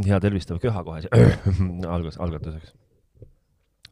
[0.08, 1.02] hea tervistav köha kohe
[1.96, 2.74] algas, algatuseks.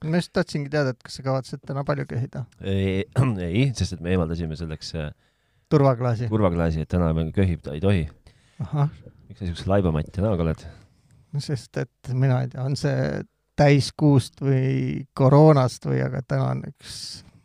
[0.05, 2.45] ma just tahtsingi teada, et kas sa kavatsed täna palju köhida?
[2.61, 3.05] ei,
[3.49, 5.11] ei, sest et me eemaldasime selleks äh,
[5.73, 6.31] turvaklaasi?
[6.33, 8.07] turvaklaasi, et täna veel köhib ei tohi.
[8.61, 10.67] miks sa siukse laibamatti näoga oled?
[11.39, 13.23] sest et mina ei tea, on see
[13.61, 16.95] täiskuust või koroonast või, aga täna on üks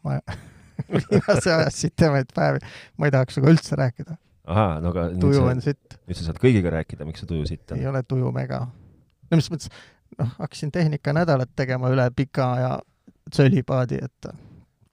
[0.06, 0.20] ma
[1.10, 2.62] viimase aja sitemaid päevi,
[2.98, 4.18] ma ei tahaks sinuga üldse rääkida.
[4.48, 7.48] ahaa, no aga tuju sa, on sitt, nüüd sa saad kõigiga rääkida, miks sa tuju
[7.50, 7.88] sitt on ei.
[7.90, 8.66] ole tuju mega.
[9.30, 9.72] no mis mõttes,
[10.20, 12.72] noh, hakkasin tehnikanädalat tegema üle pika aja
[13.30, 14.32] tsölipaadi, et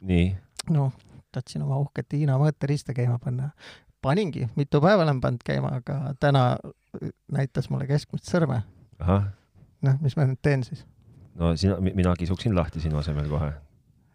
[0.08, 0.28] nii,
[0.74, 0.92] noh,
[1.32, 3.50] tahtsin oma uhket Hiina mõõteriista käima panna.
[4.02, 6.56] paningi, mitu päeva olen pannud käima, aga täna
[7.32, 8.62] näitas mulle keskmist sõrme.
[9.02, 10.84] noh, mis ma nüüd teen siis?
[11.34, 13.52] no sina, mina kisuksin lahti sinu asemel kohe.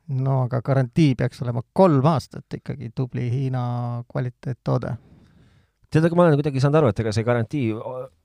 [0.08, 4.96] no aga garantii peaks olema kolm aastat ikkagi tubli Hiina kvaliteettoode.
[5.94, 7.68] tead, aga ma olen kuidagi saanud aru, et ega see garantii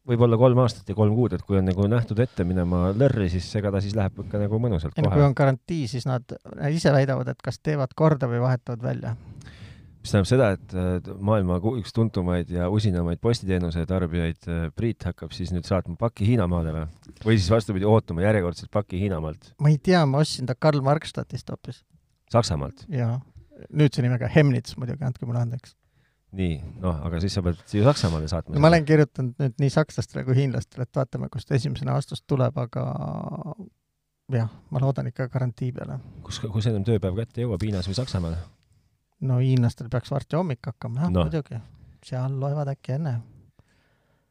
[0.09, 3.29] võib olla kolm aastat ja kolm kuud, et kui on nagu nähtud ette minema lörri,
[3.33, 5.29] siis ega ta siis läheb ikka nagu mõnusalt no kui kohe.
[5.29, 6.35] on garantii, siis nad
[6.71, 9.15] ise väidavad, et kas teevad korda või vahetavad välja.
[10.03, 15.55] mis tähendab seda, et maailma üks tuntumaid ja usinamaid postiteenuse tarbijaid äh, Priit hakkab siis
[15.55, 16.87] nüüd saatma paki Hiinamaale või?
[17.23, 21.55] või siis vastupidi, ootama järjekordselt paki Hiinamaalt, ma ei tea, ma ostsin ta Karl Markstadtist
[21.55, 21.85] hoopis
[22.33, 22.89] Saksamaalt.
[22.91, 23.21] ja
[23.71, 25.77] nüüdse nimega Hemnitz muidugi, andke mulle andeks.
[26.37, 28.61] nii, noh, aga siis sa pead ju Saksamaale saatma.
[28.63, 32.87] ma olen kirjutanud nüüd nii sakslastele kui hiinlastele, et vaatame, kust esimesena vastus tuleb, aga
[34.33, 35.99] jah, ma loodan ikka garantii peale.
[36.25, 38.39] kus, kus ennem tööpäev kätte jõuab, Hiinas või Saksamaal?
[39.29, 41.61] no hiinlastel peaks varsti hommik hakkama, jah no., muidugi.
[42.07, 43.19] seal loevad äkki enne.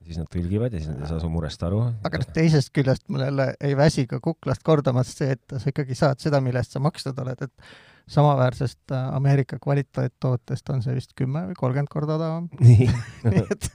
[0.01, 1.83] siis nad tõlgivad ja siis nad ei saa su murest aru.
[2.07, 5.97] aga noh, teisest küljest mul jälle ei väsi ka kuklast kordamast see, et sa ikkagi
[5.97, 7.73] saad seda, mille eest sa maksnud oled, et
[8.07, 12.49] samaväärsest äh, Ameerika kvaliteettootest on see vist kümme või kolmkümmend korda odavam.
[12.59, 12.89] nii,
[13.51, 13.69] et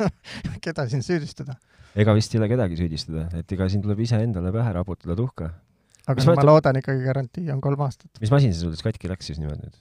[0.64, 1.56] keda siin süüdistada?
[1.96, 5.50] ega vist ei ole kedagi süüdistada, et ega siin tuleb iseendale pähe raputada tuhka.
[6.06, 8.10] aga Mis ma ma loodan ikkagi garantii on kolm aastat.
[8.20, 9.80] mis masin see sul siis katki läks siis niimoodi nüüd?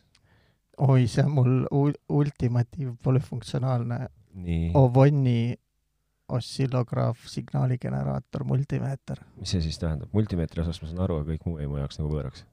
[0.78, 5.56] oi, see on mul ul- ultimatiiv polüfunktsionaalne nii, Ovonni
[6.36, 9.20] ossillograaf signaaligeneraator multimeeter.
[9.40, 10.10] mis see siis tähendab?
[10.16, 12.46] multimeetri osas ma saan aru, aga kõik muu jäi mu jaoks nagu võõraks.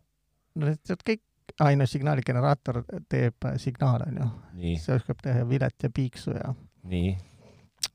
[0.54, 1.22] no need tead kõik,
[1.60, 4.28] ai no signaaligeneraator teeb signaale onju,
[4.80, 6.54] see oskab teha vilet ja piiksu ja
[6.91, 7.16] nii,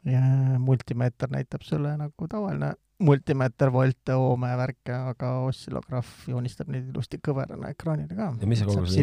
[0.06, 0.22] ja
[0.60, 7.70] multimeeter näitab sulle nagu tavaline multimeeter, volte, oome, värke, aga ossilograaf joonistab neid ilusti kõverana
[7.70, 8.32] ekraanile ka.
[8.42, 8.96] Ja mis sa kogu selle-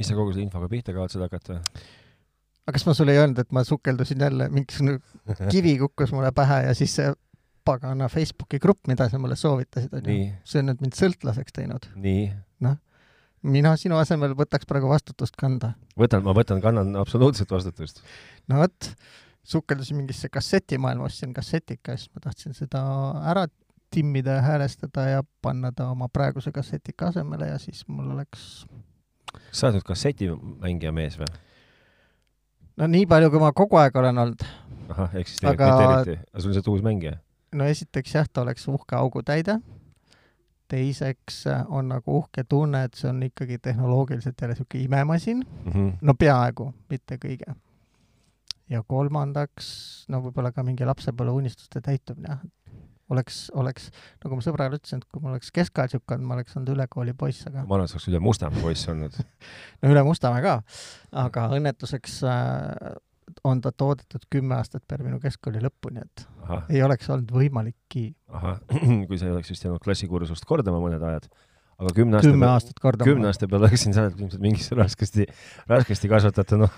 [0.00, 1.60] mis sa kogu selle infoga pihta kavatsed hakata?
[2.68, 4.98] aga kas ma sulle ei öelnud, et ma sukeldusin jälle, mingisugune
[5.54, 7.12] kivi kukkus mulle pähe ja siis see
[7.64, 10.10] pagana Facebooki grupp, mida sa mulle soovitasid, onju,
[10.44, 11.86] see on nüüd mind sõltlaseks teinud.
[11.94, 12.26] nii,
[13.48, 15.74] mina sinu asemel võtaks praegu vastutust kanda.
[15.98, 18.02] võtan, ma võtan, kannan absoluutselt vastutust.
[18.48, 18.90] no vot,
[19.42, 22.82] sukeldusin mingisse kassetimaailma, ostsin kassetika ja siis ma tahtsin seda
[23.30, 23.46] ära
[23.90, 28.66] timmida ja häälestada ja panna ta oma praeguse kassetika asemele ja siis mul oleks
[29.52, 31.28] sa oled nüüd kassetimängija mees või?
[32.78, 34.44] no nii palju, kui ma kogu aeg olen olnud,
[34.92, 36.28] ahah, ehk siis tegelikult Aga- mitte eriti.
[36.32, 37.16] aga sul on see uus mängija?
[37.58, 39.58] no esiteks jah, ta oleks uhke augutäide,
[40.68, 45.88] teiseks äh, on nagu uhke tunne, et see on ikkagi tehnoloogiliselt jälle niisugune imemasin, Mhm.
[46.00, 47.54] no peaaegu, mitte kõige.
[48.68, 52.40] ja kolmandaks, no võib-olla ka mingi lapsepõlve unistuste täitumine, jah.
[53.10, 53.86] oleks, oleks,
[54.24, 57.14] nagu ma sõbrale ütlesin, et kui mul oleks keskajal sihuke olnud, ma oleks olnud ülekooli
[57.16, 59.16] poiss, aga ma arvan, et sa oleks üle Mustamäe poiss olnud.
[59.82, 60.58] no üle Mustamäe ka.
[61.12, 62.96] aga õnnetuseks äh,
[63.44, 67.32] on ta toodetud kümme aastat peale minu keskkooli lõppu, nii et ahah, ei oleks olnud
[67.34, 68.58] võimalikki ahah,
[69.08, 71.28] kui sa ei oleks vist jäänud klassikursust kordama mõned ajad,
[71.78, 73.06] aga kümne aasta kümme aastat kordama.
[73.06, 75.26] kümne aasta peale oleksin sa ilmselt mingisse raskesti,
[75.70, 76.68] raskesti kasvatata-, no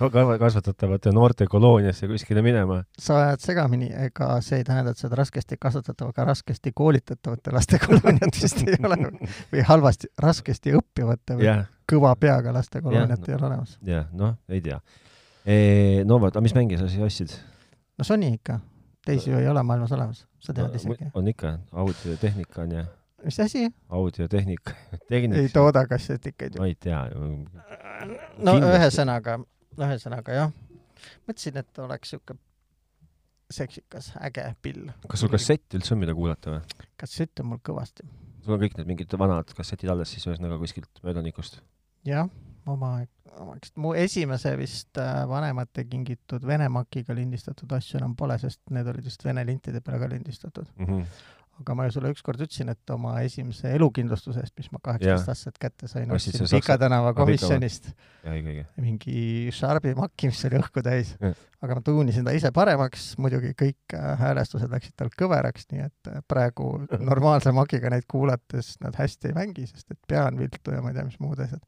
[0.43, 2.83] kasvatatavate noorte kolooniasse kuskile minema.
[2.99, 7.55] sa ajad segamini, ega see ei tähenda, et sa oled raskesti kasvatatav, aga raskesti koolitatavate
[7.57, 8.99] laste kolooniat vist ei ole
[9.55, 13.79] või halvasti, raskesti õppivate või jah, kõva peaga laste kolooniat no- ei ole olemas.
[13.87, 14.83] jah, noh, ei tea.
[16.05, 17.37] No vot, aga mis mänge sa siis ostsid?
[17.99, 18.61] no Sony ikka,
[19.07, 21.11] teisi ju ei ole maailmas olemas, sa tead isegi.
[21.15, 22.85] on ikka, audiotehnika on ja,
[23.25, 23.67] mis asi?
[23.89, 26.63] audiotehnika, ei tehnik, tooda kassetikaid ju.
[26.63, 27.03] ma ei tea.
[28.39, 29.41] no ühesõnaga,
[29.79, 30.55] ühesõnaga jah,
[31.29, 32.37] mõtlesin, et oleks sihuke
[33.51, 34.91] seksikas, äge pill.
[35.09, 36.87] kas sul kassett üldse on, mida kuulata või?
[37.01, 38.07] kassett on mul kõvasti.
[38.45, 41.61] sul on kõik need mingid vanad kassetid alles siis ühesõnaga kuskilt möödanikust?
[42.07, 42.29] jah,
[42.67, 42.93] oma,
[43.81, 49.07] mu esimese vist äh, vanemate kingitud Vene makiga lindistatud asju enam pole, sest need olid
[49.07, 50.73] vist Vene lintide peale ka lindistatud.
[50.79, 51.05] Mhm.
[51.61, 55.89] aga ma ju sulle ükskord ütlesin, et oma esimese elukindlustuse eest, mis ma kaheksateist-aastaselt kätte
[55.93, 57.91] sain, ostsin Pika tänava komisjonist.
[58.25, 58.33] ja
[58.81, 61.13] mingi Sharpi makki, mis oli õhku täis.
[61.61, 66.09] Aga ma tuunisin ta ise paremaks, muidugi kõik äh, häälestused läksid tal kõveraks, nii et
[66.09, 66.71] äh, praegu
[67.11, 70.95] normaalse makiga neid kuulates nad hästi ei mängi, sest et pea on viltu ja ma
[70.95, 71.61] ei tea, mis muud asjad.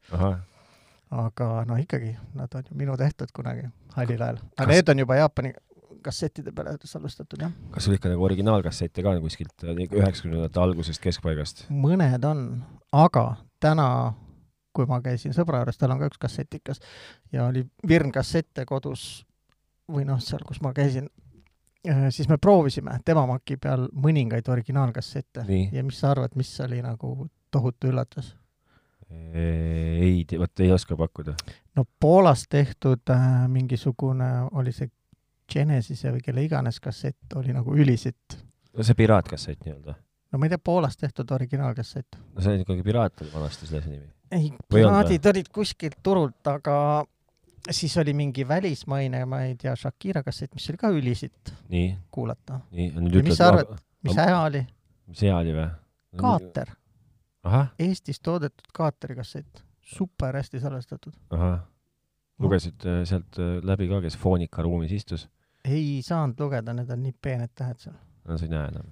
[1.13, 3.67] Aga no ikkagi, nad on ju minu tehtud kunagi
[3.97, 4.41] hallil ajal.
[4.57, 5.53] aga Kas- need on juba Jaapani
[6.03, 7.51] kassettide peale salvestatud, jah.
[7.71, 11.65] kas sul ikka nagu originaalkassette ka kuskilt äh, üheksakümnendate algusest, keskpaigast?
[11.69, 12.45] mõned on,
[12.91, 13.25] aga
[13.63, 13.87] täna,
[14.75, 16.81] kui ma käisin sõbra juures, tal on ka üks kassetikas
[17.31, 19.23] ja oli virn kassette kodus
[19.91, 21.09] või noh, seal, kus ma käisin,
[22.15, 25.69] siis me proovisime tema maki peal mõningaid originaalkassette nii?
[25.75, 27.15] ja mis sa arvad, mis oli nagu
[27.51, 28.33] tohutu üllatus?
[29.33, 31.35] ei, vot ei oska pakkuda.
[31.75, 34.91] no Poolas tehtud äh, mingisugune, oli see
[35.53, 38.37] Genesise või kelle iganes kassett oli nagu ülisitt.
[38.73, 39.95] no see piraatkassett nii-öelda.
[40.31, 42.19] no ma ei tea, Poolas tehtud originaalkassett.
[42.33, 44.11] no see oli ikkagi Piraat oli vanasti selle nimi.
[44.31, 46.77] ei, piraadid olid kuskilt turult, aga
[47.71, 51.53] siis oli mingi välismaine, ma ei tea, Shakira kassett, mis oli ka ülisitt
[52.11, 52.61] kuulata.
[52.71, 53.75] nii, nüüd Ja mis ütled sa arvad?
[54.03, 54.65] mis hea oli?
[55.07, 55.69] mis hea oli või?
[56.19, 56.69] Kaater,
[57.79, 61.13] Eestis toodetud Kaateri kassett, super hästi salvestatud.
[62.39, 65.27] lugesid äh, sealt äh, läbi ka, kes Foonika ruumis istus?
[65.63, 67.95] ei saanud lugeda, need on nii peened tähed seal.
[68.27, 68.89] no sa ei näe enam.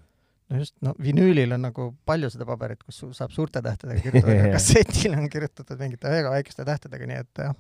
[0.49, 4.53] no just, no vinüülil on nagu palju seda paberit, kus saab suurte tähtedega kirjutada, aga
[4.57, 7.57] kassetil on kirjutatud mingite väga väikeste tähtedega, nii et jah,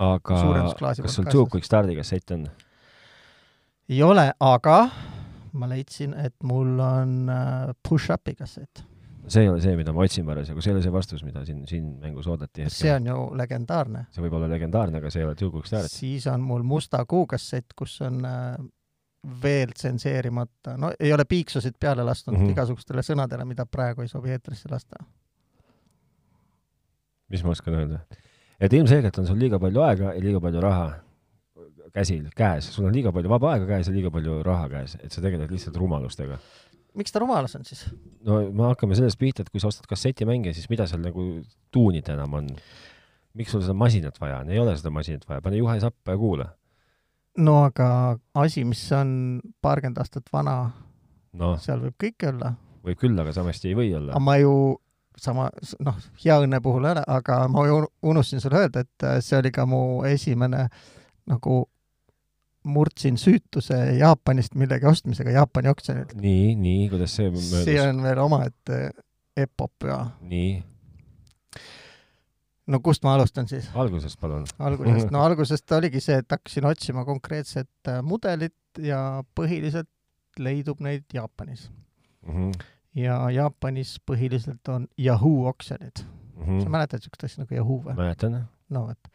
[0.00, 1.22] aga kas sul kaasas.
[1.34, 2.48] Juke Stardi kassett on?
[3.90, 4.76] ei ole, aga
[5.52, 8.84] ma leidsin, et mul on äh, push-up'i kassett.
[9.28, 11.62] See ei ole see, mida ma otsin parasjagu, see ei ole see vastus, mida siin,
[11.68, 12.68] siin mängus oodati.
[12.72, 14.06] see on ju legendaarne.
[14.14, 15.92] see võib olla legendaarne, aga see ei ole Juke Start.
[15.92, 18.56] siis on mul Musta kuu kassett, kus on äh,
[19.42, 22.40] veel tsenseerimata, no ei ole piiksusid peale lastud mm.
[22.44, 22.56] -hmm.
[22.56, 25.04] igasugustele sõnadele, mida praegu ei sobi eetrisse lasta.
[27.28, 28.00] mis ma oskan öelda?
[28.60, 30.90] et ilmselgelt on sul liiga palju aega ja liiga palju raha
[31.94, 35.12] käsil, käes, sul on liiga palju vaba aega käes ja liiga palju raha käes, et
[35.12, 36.38] sa tegeled lihtsalt rumalustega.
[36.98, 37.84] Miks ta rumalus on siis?
[38.26, 41.26] no me hakkame sellest pihta, et kui sa ostad kassetimänge, siis mida seal nagu
[41.74, 42.50] tuunida enam on?
[43.38, 46.20] miks sul seda masinat vaja on, ei ole seda masinat vaja, pane juhe sappa ja
[46.20, 46.48] kuula.
[47.38, 47.88] no aga
[48.42, 50.56] asi, mis on paarkümmend aastat vana,
[51.38, 52.54] noh, seal võib kõike olla.
[52.86, 54.54] võib küll, aga samasti ei või olla ma ju
[55.20, 55.50] sama,
[55.84, 59.66] noh, hea õnne puhul ei ole, aga ma unustasin sulle öelda, et see oli ka
[59.68, 60.66] mu esimene
[61.30, 61.62] nagu
[62.64, 66.14] murdsin süütuse Jaapanist millegi ostmisega Jaapani oksjonilt.
[66.20, 67.86] nii, nii, kuidas see see möödus?
[67.88, 68.80] on veel omaette
[69.36, 70.00] epopöa.
[70.20, 70.62] nii,
[72.70, 73.70] no kust ma alustan siis?
[73.74, 74.44] algusest palun.
[74.58, 79.90] algusest, no algusest oligi see, et hakkasin otsima konkreetset äh, mudelit ja põhiliselt
[80.38, 81.66] leidub neid Jaapanis.
[82.26, 82.52] Mhm,
[83.00, 86.04] ja Jaapanis põhiliselt on Yahoo oksjonid.
[86.40, 87.96] sa mäletad niisugust asja nagu Yahoo või?
[87.98, 88.44] mäletan.
[88.72, 89.10] no vot.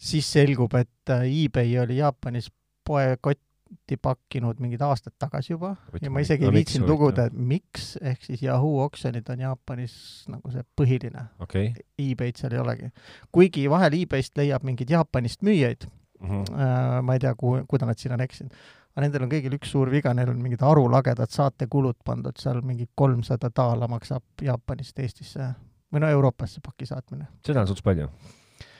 [0.00, 2.48] Siis selgub, et äh, eBay oli Jaapanis
[2.88, 8.24] poekotti pakkinud mingid aastad tagasi juba ja ma isegi ei viitsinud luguda, et miks, ehk
[8.26, 9.94] siis Yahoo oksjonid on Jaapanis
[10.32, 11.26] nagu see põhiline.
[11.44, 11.72] okei.
[11.98, 12.90] e-Bay'd seal ei olegi.
[13.32, 15.86] kuigi vahel e-Bay'st leiab mingeid Jaapanist müüjaid,
[16.20, 16.42] Mhm.
[16.52, 18.52] äh, ma ei tea, kuhu, kuhu nad sinna on eksinud,
[18.92, 22.88] aga nendel on kõigil üks suur viga, neil on mingid arulagedad saatekulud pandud, seal mingi
[22.94, 25.46] kolmsada daala maksab Jaapanist Eestisse
[25.92, 27.26] või no Euroopasse paki saatmine.
[27.46, 28.10] seda on suts palju.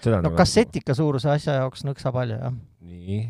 [0.06, 0.30] no.
[0.36, 2.52] kassetika suuruse asja jaoks nõksa palju, jah.
[2.80, 3.20] nii,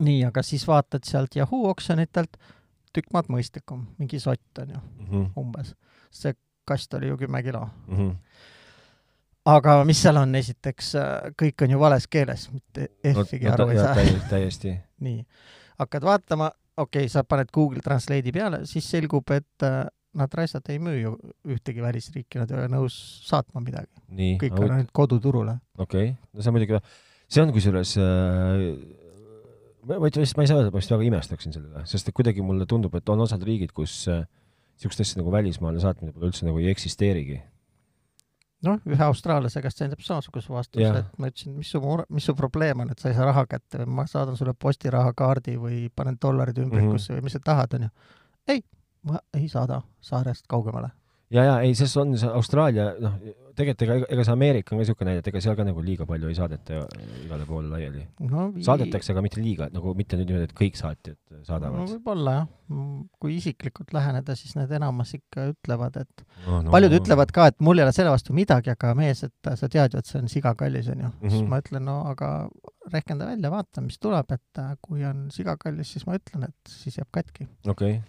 [0.00, 2.36] nii, aga siis vaatad sealt Yahoo oksjonitelt,
[2.94, 5.74] tükk maad mõistlikum, mingi sott on ju Mhm, umbes.
[6.10, 6.34] see
[6.66, 7.68] kast oli ju kümme kilo.
[7.88, 8.10] mhm.
[9.46, 13.66] aga mis seal on, esiteks äh, kõik on ju vales keeles, mitte F-igi no, aru
[13.66, 13.94] ta- ei saa.
[13.94, 14.74] täiesti, täiesti.
[15.06, 15.24] nii,
[15.80, 20.66] hakkad vaatama, okei okay,, sa paned Google Translate'i peale, siis selgub, et äh, nad raisad
[20.72, 21.12] ei müü ju
[21.54, 22.96] ühtegi välisriiki, nad ei ole nõus
[23.28, 23.92] saatma midagi.
[24.40, 25.58] kõik on ainult koduturule.
[25.78, 26.80] okei, no see on muidugi,
[27.28, 28.64] see on kusjuures äh,
[29.86, 32.44] ma ütlen, ma ei saa öelda, ma just väga imestaksin selle üle, sest et kuidagi
[32.44, 34.26] mulle tundub, et on osad riigid, kus äh,
[34.80, 37.40] niisugust asja nagu välismaale saatmine pole üldse nagu ei eksisteerigi.
[38.66, 42.26] noh, ühe austraallase käest sain täpselt samasuguse vastuse, et ma ütlesin, mis su mure, mis
[42.28, 45.86] su probleem on, et sa ei saa raha kätte või ma saadan sulle postirahakaardi või
[45.96, 47.22] panen dollarid ümbrikusse mm -hmm.
[47.22, 47.88] või mis sa tahad, onju.
[48.52, 48.60] ei,
[49.04, 50.90] ma ei saada saarest kaugemale.
[51.30, 53.12] ja, ja ei, sest on see Austraalia, noh,
[53.60, 56.06] tegelikult ega, ega see Ameerika on ka niisugune näide, et ega seal ka nagu liiga
[56.08, 56.80] palju ei saadeta
[57.24, 58.02] igale poole laiali.
[58.30, 61.84] no saadetakse, aga mitte liiga, nagu mitte nüüd niimoodi, et kõik saatjad no saadavad.
[61.92, 62.48] võib-olla jah,
[63.22, 67.60] kui isiklikult läheneda, siis need enamus ikka ütlevad, et No, no, paljud ütlevad ka, et
[67.62, 70.28] mul ei ole selle vastu midagi, aga mees, et sa tead ju, et see on
[70.32, 71.12] siga kallis, onju.
[71.28, 71.48] siis Mhm.
[71.52, 72.32] ma ütlen, no aga
[72.90, 76.74] rehkenda välja, vaata, mis tuleb, et äh, kui on siga kallis, siis ma ütlen, et
[76.80, 77.46] siis jääb katki.
[77.68, 78.00] okei,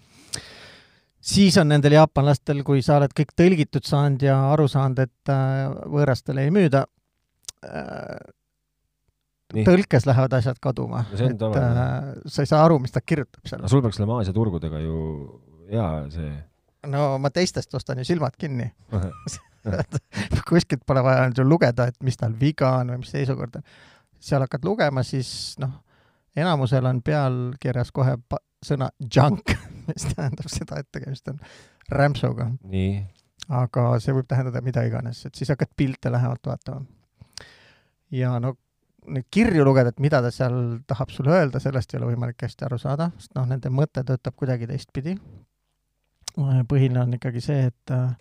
[1.22, 5.72] siis on nendel jaapanlastel, kui sa oled kõik tõlgitud saanud ja aru saanud, et äh,
[5.94, 6.86] võõrastele ei müüda
[7.66, 8.22] äh,,
[9.52, 9.66] Nii.
[9.68, 11.90] tõlkes lähevad asjad kaduma No et äh,
[12.32, 13.72] sa ei saa aru, mis ta kirjutab seal aga.
[13.74, 15.02] sul peaks olema Aasia turgudega ju
[15.72, 16.32] hea see
[16.90, 18.72] no ma teistest ostan ju silmad kinni.
[20.50, 23.66] kuskilt pole vaja ju lugeda, et mis tal viga on või mis seisukord on.
[24.22, 25.76] seal hakkad lugema, siis noh,
[26.36, 29.54] enamusel on pealkirjas kohe pa- sõna junk,
[29.88, 31.40] mis tähendab seda, et tegemist on
[31.92, 32.50] rämpsuga,
[33.50, 36.86] aga see võib tähendada mida iganes, et siis hakkad pilte lähemalt vaatama.
[38.12, 38.56] ja no
[39.12, 42.66] neid kirju lugeda, et mida ta seal tahab sulle öelda, sellest ei ole võimalik hästi
[42.68, 45.16] aru saada, sest noh, nende mõte töötab kuidagi teistpidi.
[46.70, 48.12] põhiline on ikkagi see, et äh,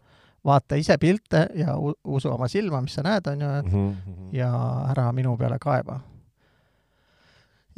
[0.44, 4.30] vaata ise pilte ja usu oma silma, mis sa näed, on ju, Mhm.
[4.32, 4.48] ja
[4.90, 6.00] ära minu peale kaeba.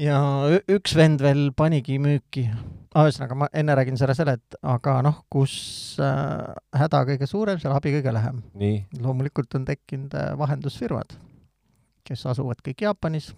[0.03, 0.19] Ja
[0.73, 2.47] üks vend veel panigi müüki,
[2.93, 5.55] ühesõnaga ma enne räägin selle selle, et aga noh, kus
[6.03, 8.43] äh, häda kõige suurem, seal abi kõige lähem.
[9.01, 11.15] loomulikult on tekkinud äh, vahendusfirmad,
[12.05, 13.31] kes asuvad kõik Jaapanis,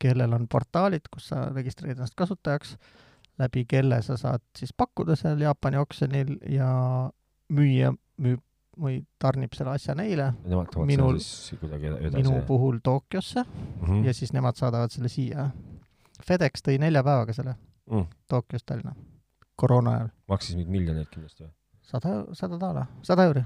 [0.00, 2.76] kellel on portaalid, kus sa registreerid ennast kasutajaks,
[3.38, 6.70] läbi kelle sa saad siis pakkuda seal Jaapani oksjonil ja
[7.54, 8.40] müüja müüb
[8.78, 10.32] või tarnib selle asja neile,
[10.86, 11.18] Minul-
[12.14, 12.30] minu.
[12.46, 13.42] puhul Tokyosse
[13.82, 14.04] Mhm.
[14.06, 15.48] ja siis nemad saadavad selle siia.
[16.26, 17.56] FedEx tõi nelja päevaga selle
[17.88, 18.04] Mm.
[18.28, 18.92] Tokyost Tallinna,
[19.56, 20.08] koroona ajal.
[20.28, 21.52] maksis mingeid miljoneid kindlasti või?
[21.88, 23.44] sada, sada daala, sada euri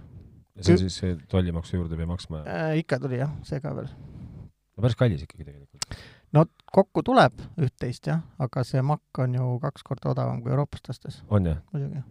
[0.56, 2.72] ja see on siis see tollimaksu juurde peab maksma äh,.
[2.82, 3.86] ikka tuli jah, see ka veel.
[3.86, 5.96] no päris kallis ikkagi tegelikult.
[6.34, 10.90] no kokku tuleb üht-teist jah, aga see makk on ju kaks korda odavam kui Euroopast
[10.90, 11.62] ostes, on jah?
[11.72, 12.02] muidugi.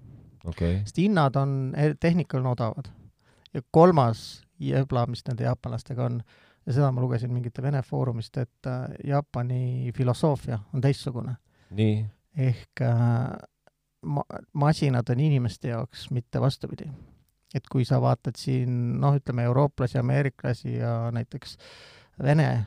[0.45, 0.79] okei okay..
[0.85, 1.57] sest hinnad on,
[1.99, 2.91] tehnikal on odavad.
[3.51, 6.21] ja kolmas jõbla, mis nende jaapanlastega on,
[6.71, 11.35] ja seda ma lugesin mingite Vene foorumist, et äh, Jaapani filosoofia on teistsugune.
[11.77, 12.01] nii,
[12.47, 13.31] ehk äh,
[14.07, 16.89] ma-, masinad on inimeste jaoks, mitte vastupidi.
[17.55, 21.57] et kui sa vaatad siin noh, ütleme eurooplasi, ameeriklasi ja näiteks
[22.23, 22.65] Vene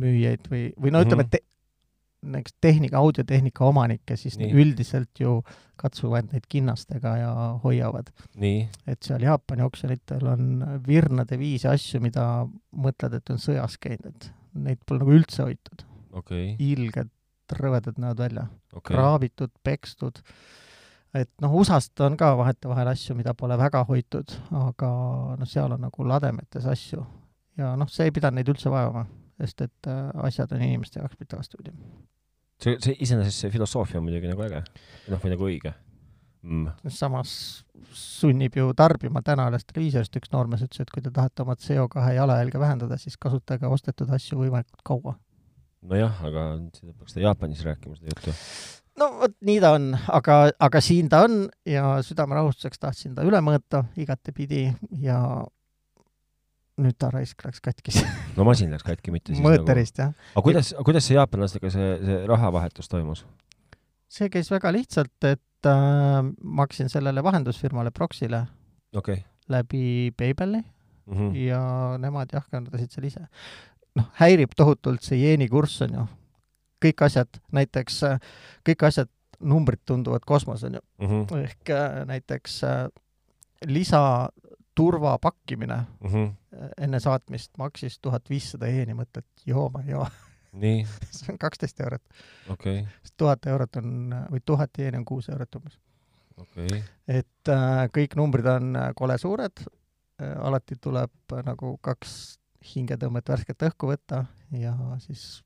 [0.00, 1.30] müüjaid või, või no ütleme Mhm.
[1.30, 1.38] te,,
[2.24, 4.52] näiteks tehnika, audiotehnika omanikke, siis Nii.
[4.52, 5.38] Üldiselt ju
[5.80, 7.32] katsuvad neid kinnastega ja
[7.64, 8.10] hoiavad.
[8.86, 14.30] et seal Jaapani oksjonitel on virnade viisi asju, mida mõtled, et on sõjas käinud, et
[14.54, 15.86] neid pole nagu üldse hoitud.
[16.12, 17.10] okei, ilged
[17.54, 18.94] rõvedad näevad välja okei.
[18.94, 20.22] kraabitud, pekstud,
[21.14, 24.90] et noh, USA-st on ka vahetevahel asju, mida pole väga hoitud, aga
[25.38, 27.04] noh, seal on nagu lademetes asju
[27.58, 29.04] ja noh, see ei pidanud neid üldse vaevama,
[29.40, 31.74] sest et äh, asjad on inimeste jaoks, mitte vastupidi.
[32.62, 34.62] see, see iseenesest see filosoofia on muidugi nagu äge.
[35.08, 35.74] noh, või nagu õige
[36.44, 36.88] mm..
[36.92, 37.64] samas
[37.94, 42.14] sunnib ju tarbima, täna alles televiisorist üks noormees ütles, et kui te tahate oma CO2
[42.16, 45.16] jalajälge vähendada, siis kasutage ostetud asju võimalikult kaua.
[45.84, 48.36] nojah, aga seda peaks ta Jaapanis rääkima, seda juttu.
[49.00, 50.38] no vot nii ta on, aga,
[50.68, 54.66] aga siin ta on ja südamerahustuseks tahtsin ta üle mõõta igatepidi
[55.04, 55.20] ja
[56.80, 58.00] nüüd ta raisk läks katkis.
[58.36, 59.52] no masin läks katki, mitte siis nagu.
[59.52, 60.14] mõõterist jah.
[60.34, 63.26] aga kuidas, kuidas see jaapanlastega see, see rahavahetus toimus?
[64.08, 68.46] see käis väga lihtsalt, et äh, maksin sellele vahendusfirmale Proxile
[68.94, 70.70] okei läbi PayPali okay.
[71.06, 71.30] mm.
[71.30, 71.36] -hmm.
[71.36, 71.60] ja
[71.98, 73.26] nemad jahkerdasid seal ise.
[73.94, 76.06] noh, häirib tohutult see jeeni kurss on ju.
[76.84, 78.18] kõik asjad, näiteks äh,
[78.68, 79.08] kõik asjad,
[79.40, 81.44] numbrid tunduvad kosmos on ju, Mm -hmm.
[81.44, 82.88] ehk äh, näiteks äh,
[84.74, 86.34] lisaturva pakkimine Mm -hmm.
[86.78, 90.06] enne saatmist maksis tuhat viissada jeeni, mõtled, joo ma joo,
[90.52, 92.02] nii, see on kaksteist eurot,
[92.48, 95.78] okei okay., tuhat eurot on või tuhat jeeni on kuus eurot umbes.
[96.36, 101.78] okei okay., et äh, kõik numbrid on äh, kole suured äh,, alati tuleb äh, nagu
[101.80, 102.38] kaks
[102.74, 105.44] hingetõmmet värsket õhku võtta ja siis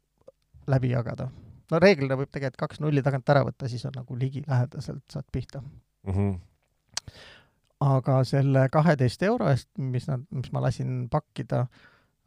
[0.66, 1.30] läbi jagada.
[1.70, 5.60] no reeglina võib tegelikult kaks nulli tagant ära võtta, siis on nagu ligilähedaselt saad pihta.
[5.60, 6.12] mm.
[6.12, 6.38] -hmm.
[7.80, 11.66] Aga selle kaheteist euro eest, mis nad, mis ma lasin pakkida,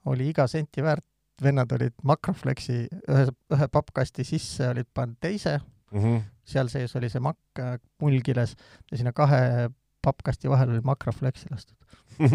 [0.06, 1.06] oli iga senti väärt,
[1.42, 5.60] vennad olid Makroflexi ühe, ühe pappkasti sisse olid pannud teise,
[5.92, 6.22] Mm -hmm.
[6.44, 8.56] seal sees oli see makk äh, mullkiles
[8.92, 9.70] ja sinna kahe
[10.02, 11.78] pappkasti vahel oli Makroflexi lastud.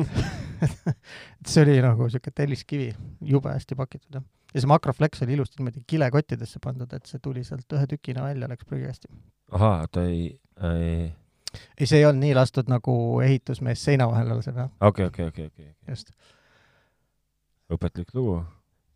[1.41, 4.25] et see oli nagu siuke telliskivi, jube hästi pakitud jah.
[4.55, 8.49] ja see Makroflex oli ilusti niimoodi kilekottidesse pandud, et see tuli sealt ühe tükina välja,
[8.49, 9.09] läks prügikasti.
[9.51, 11.13] ahaa, ta ei, ei,
[11.79, 15.51] ei, see ei olnud nii lastud nagu ehitusmees seina vahele laseb jah, okei, okei, okei,
[15.53, 16.13] okei, just.
[17.73, 18.41] õpetlik lugu.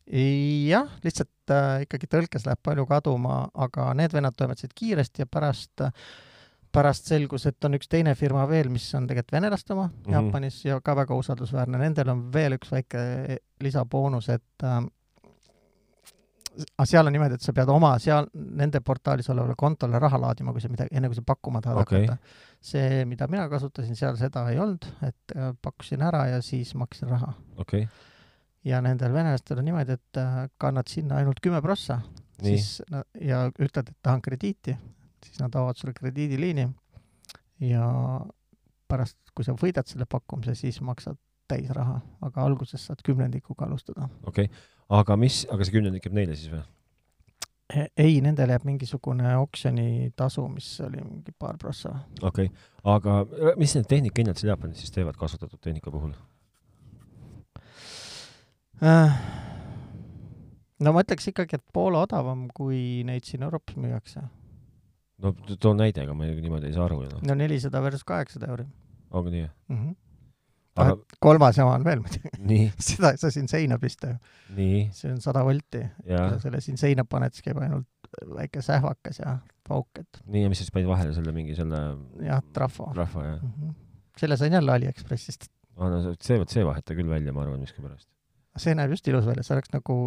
[0.06, 5.86] jah, lihtsalt äh, ikkagi tõlkes läheb palju kaduma, aga need vennad toimetasid kiiresti ja pärast
[5.86, 5.94] äh,
[6.72, 9.94] pärast selgus, et on üks teine firma veel, mis on tegelikult venelaste oma mm.
[10.04, 10.12] -hmm.
[10.14, 13.02] Jaapanis ja ka väga usaldusväärne, nendel on veel üks väike
[13.60, 14.80] lisaboonus, et äh,
[16.58, 20.54] aga seal on niimoodi, et sa pead oma seal nende portaalis olevale kontole raha laadima,
[20.54, 22.06] kui sa midagi, enne kui sa pakkuma tahad Okei.
[22.06, 22.46] hakata.
[22.60, 27.08] see, mida mina kasutasin, seal seda ei olnud, et äh, pakkusin ära ja siis maksin
[27.12, 27.32] raha.
[27.56, 27.86] okay.,
[28.64, 32.00] ja nendel venelastel on niimoodi, et äh, kannad sinna ainult kümme prossa,
[32.42, 32.82] siis
[33.20, 34.76] ja ütled, et tahan krediiti,
[35.24, 36.68] siis nad avavad sulle krediidiliini
[37.70, 37.86] ja
[38.90, 41.18] pärast, kui sa võidad selle pakkumise, siis maksad
[41.50, 44.08] täisraha, aga alguses saad kümnendikuga alustada.
[44.26, 46.62] okei okay., aga mis, aga see kümnendik jääb neile siis või?
[47.70, 51.94] Ei, nendele jääb mingisugune oksjonitasu, mis oli mingi paar prossa.
[52.22, 52.64] okei okay.,
[52.96, 53.20] aga
[53.60, 56.16] mis need tehnikahinnad seal Jaapanis siis teevad kasutatud tehnika puhul?
[58.80, 59.22] Äh,
[60.80, 64.24] no ma ütleks ikkagi, et poole odavam, kui neid siin Euroopas müüakse.
[65.22, 68.50] no too näide, ega ma niimoodi ei saa aru ju noh, no nelisada versus kaheksasada
[68.50, 68.66] euri
[69.10, 69.48] ongi nii?
[69.68, 69.76] mm.
[69.76, 69.94] -hmm.
[70.76, 72.60] Aga kolmas jama on veel muidugi,
[72.90, 74.18] seda ei saa siin seina pista ju,
[74.96, 75.82] see on sada volti
[76.42, 77.88] selle siin seina paned, siis käib ainult
[78.36, 81.82] väike sähvakas ja pauk, et nii ja mis sa siis panid vahele selle mingi selle
[82.26, 82.90] jah, trahvo.
[82.96, 83.36] rahva ja
[84.20, 85.48] selle sain jälle Aliekspressist.
[85.76, 88.08] ah, no see- vot see vaheta küll välja, ma arvan, miskipärast.
[88.58, 90.00] see näeb just ilus välja, see oleks nagu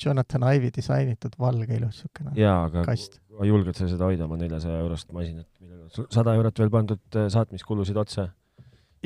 [0.00, 3.18] Jonathan Ive'i disainitud valge ilus siukene jaa, aga kast.
[3.44, 7.28] julged sa seda hoida oma neljasaja eurost masinat, millele on sada eurot veel pandud äh,
[7.32, 8.28] saatmiskulusid otsa?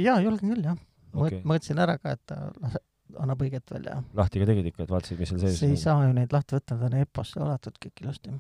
[0.00, 0.80] jaa, julgen küll jah.
[1.14, 1.44] Okei.
[1.46, 2.40] mõõtsin ära ka, et ta
[3.22, 4.00] annab õiget välja.
[4.16, 6.56] lahti ka tegid ikka, et vaatasid, mis seal sees see ei saa ju neid lahti
[6.58, 8.34] võtta, need on EPO-sse alatud kõik ilusti.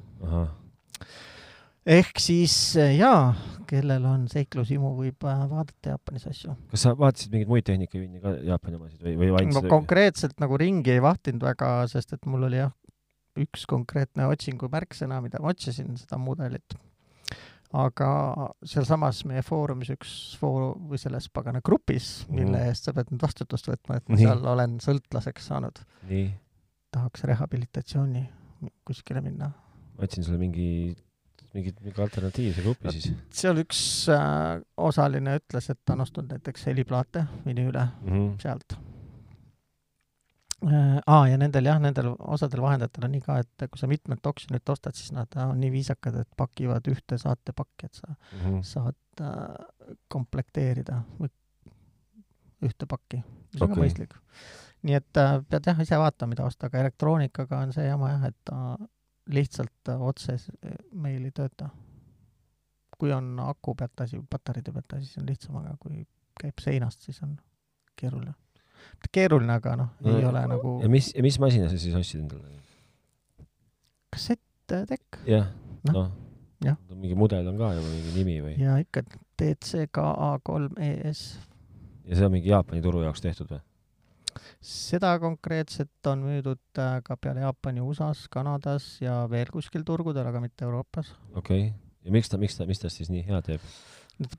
[1.94, 2.54] ehk siis
[2.96, 3.34] jaa,
[3.70, 6.56] kellel on seiklushimu, võib äh, vaadata Jaapanis asju.
[6.72, 9.74] kas sa vaatasid mingeid muid tehnikavinni ka Jaapani omasid või, või ainult ma seda?
[9.76, 12.74] konkreetselt nagu ringi ei vahtinud väga, sest et mul oli jah,
[13.38, 16.76] üks konkreetne otsingu märksõna, mida ma otsisin, seda mudelit.
[17.74, 18.08] Aga
[18.64, 22.68] sealsamas meie foorumis üks foor- või selles pagana grupis, mille Mhm.
[22.70, 24.24] eest sa pead nüüd vastutust võtma, et ma Nii.
[24.24, 25.80] seal olen sõltlaseks saanud,
[26.94, 28.28] tahaks rehabilitatsiooni
[28.86, 29.50] kuskile minna.
[29.98, 30.94] ma otsin sulle mingi,
[31.54, 36.66] mingi, mingi alternatiivse grupi siis seal üks äh, osaline ütles, et ta on ostnud näiteks
[36.66, 38.08] heliplaate vinüüle mm.
[38.10, 38.40] -hmm.
[38.42, 38.78] sealt.
[41.06, 44.68] aa, ja nendel jah, nendel osadel vahendajatel on nii ka, et kui sa mitmelt oksjonilt
[44.72, 48.62] ostad, siis nad on nii viisakad, et pakivad ühte saatepakki, et sa Mm -hmm.
[48.62, 51.28] saad äh, komplekteerida või
[52.64, 53.16] ühte pakki,
[53.52, 53.74] mis on Okei.
[53.74, 54.14] ka mõistlik.
[54.82, 58.24] nii et äh, pead jah ise vaatama, mida osta, aga elektroonikaga on see jama jah,
[58.24, 58.76] et ta
[59.26, 60.50] lihtsalt äh, otse s-
[60.92, 61.68] meil ei tööta.
[62.98, 66.06] kui on aku pealt asi, patareide pealt asi, siis on lihtsam, aga kui
[66.40, 67.36] käib seinast, siis on
[67.96, 68.34] keeruline.
[69.12, 72.60] keeruline, aga noh, ei No, ole nagu ja mis, mis masina sa siis ostsid endale?
[74.14, 75.48] kassetttekk jah,
[75.90, 76.08] Noh,
[76.64, 76.76] jah.
[76.88, 76.96] no,.
[76.96, 78.54] mingi mudel on ka juba mingi nimi või?
[78.62, 79.02] ja ikka
[79.40, 81.22] DCK A3ES
[82.08, 83.60] ja see on mingi Jaapani turu jaoks tehtud või?
[84.64, 90.40] seda konkreetset on müüdud äh, ka peale Jaapani USA-s, Kanadas ja veel kuskil turgudel, aga
[90.42, 91.12] mitte Euroopas.
[91.34, 93.60] okei okay., ja miks ta, miks ta, mis tast siis nii hea teeb?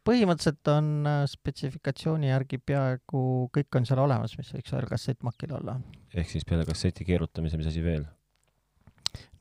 [0.07, 3.23] Põhimõtteliselt on äh, spetsifikatsiooni järgi peaaegu
[3.55, 5.79] kõik on seal olemas, mis võiks ühel kassettmakil olla.
[6.13, 8.05] ehk siis peale kasseti keerutamise, mis asi veel?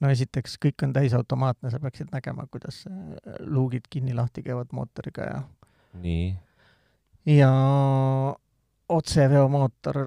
[0.00, 5.42] no esiteks, kõik on täisautomaatne, sa peaksid nägema, kuidas äh, luugid kinni-lahti käivad mootoriga ja
[6.02, 6.32] nii,
[7.38, 7.52] ja
[8.88, 10.06] otseveomootor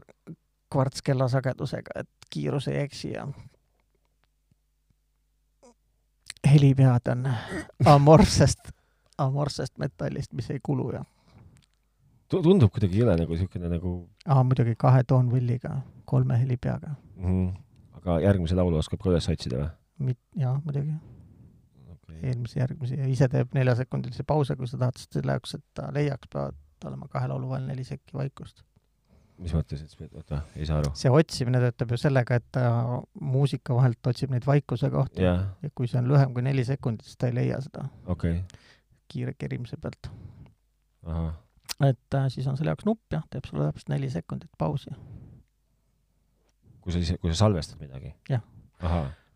[0.72, 3.28] kvartskella sagedusega, et kiirus ei eksi ja
[6.48, 7.30] helipead on
[7.96, 8.72] amorfsest,
[9.17, 11.03] amorfsest metallist, mis ei kulu ja
[12.32, 13.93] tundub kuidagi jõle nagu siukene nagu
[14.27, 16.95] aa, muidugi kahe toonvõlliga, kolme helipeaga.
[17.15, 17.51] mm,,
[18.01, 19.69] aga järgmise laulu oskab ka üles otsida või?
[20.12, 20.97] mit-, jaa, muidugi,
[22.08, 22.21] Okay.
[22.30, 25.89] eelmisi, järgmisi ja ise teeb neljasekundilise pause, kui sa tahad, sest selle jaoks, et ta
[25.91, 28.63] leiaks, peavad olema kahe laulu vahel neli sekki vaikust.
[29.38, 30.93] mis mõttes, et oota, ei saa aru.
[30.97, 32.69] see otsimine töötab ju sellega, et ta
[33.19, 37.06] muusika vahelt otsib neid vaikuse kohti jah, ja kui see on lühem kui neli sekundit,
[37.06, 38.63] siis ta ei leia seda okei okay.,
[39.08, 40.10] kiire kerimise pealt.
[41.82, 44.91] et äh, siis on selle jaoks nupp jah, teeb sulle täpselt neli sekundit pausi.
[46.82, 48.13] kui sa ise, kui sa salvestad midagi?
[48.30, 48.43] Jah.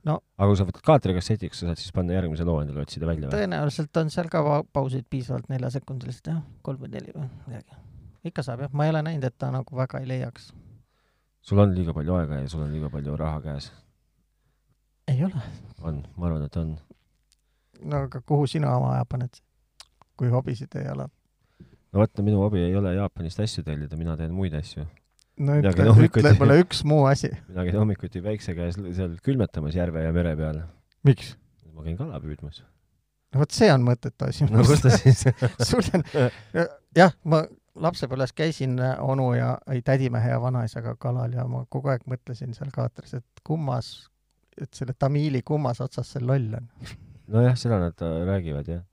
[0.05, 3.27] No- aga kui sa võtad kaatrikassetiks, sa saad siis panna järgmise loo endale otsida välja
[3.27, 3.35] või?
[3.35, 4.41] tõenäoliselt on seal ka
[4.73, 7.77] pausid piisavalt neljasekundilised jah, kolm või neli või midagi.
[8.31, 10.49] ikka saab jah, ma ei ole näinud, et ta nagu väga ei leiaks.
[11.45, 13.69] sul on liiga palju aega ja sul on liiga palju raha käes.
[15.13, 15.45] ei ole.
[15.85, 16.73] on, ma arvan, et on.
[17.83, 19.37] no aga kuhu sina oma aja paned,
[20.21, 21.07] kui hobisid ei ole?
[21.91, 24.85] no no minu hobi ei ole Jaapanist asju tellida, mina teen muid asju.
[25.41, 27.31] no ütle, ütle mulle üks muu asi.
[27.49, 30.61] mina käin hommikuti päikse käes seal külmetamas järve ja mere peal.
[31.07, 31.33] miks?
[31.73, 32.61] ma käin kala püüdmas.
[33.33, 34.47] no vot see on mõttetu asi.
[34.51, 35.25] no kus ta siis
[35.71, 36.05] sul on,
[36.97, 37.43] jah, ma
[37.81, 42.71] lapsepõlves käisin onu ja, ei tädimehe ja vanaisaga kalal ja ma kogu aeg mõtlesin seal
[42.75, 43.93] kaatris, et kummas
[44.59, 46.67] et selle Tamiili kummas otsas see loll on.
[47.31, 48.83] nojah, seda nad äh, räägivad jah.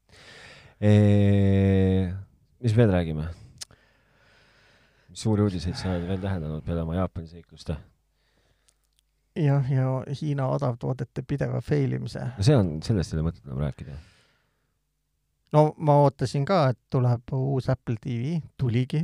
[2.62, 3.29] Mis veel räägime?
[5.19, 7.77] suuri uudiseid sa oled veel täheldanud peale oma Jaapani seikluste?
[9.38, 9.87] jah, ja
[10.21, 12.23] Hiina odavtoodete pideva fail imise.
[12.37, 13.97] no see on, sellest ei ole mõtet enam rääkida.
[15.57, 19.03] no ma ootasin ka, et tuleb uus Apple TV, tuligi.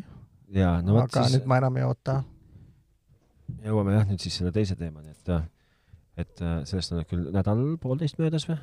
[0.54, 1.38] jaa, no vot aga siis...
[1.38, 2.20] nüüd ma enam ei oota.
[3.66, 5.34] jõuame jah nüüd siis selle teise teemani, et
[6.24, 8.58] et äh, sellest on küll nädal-poolteist möödas või?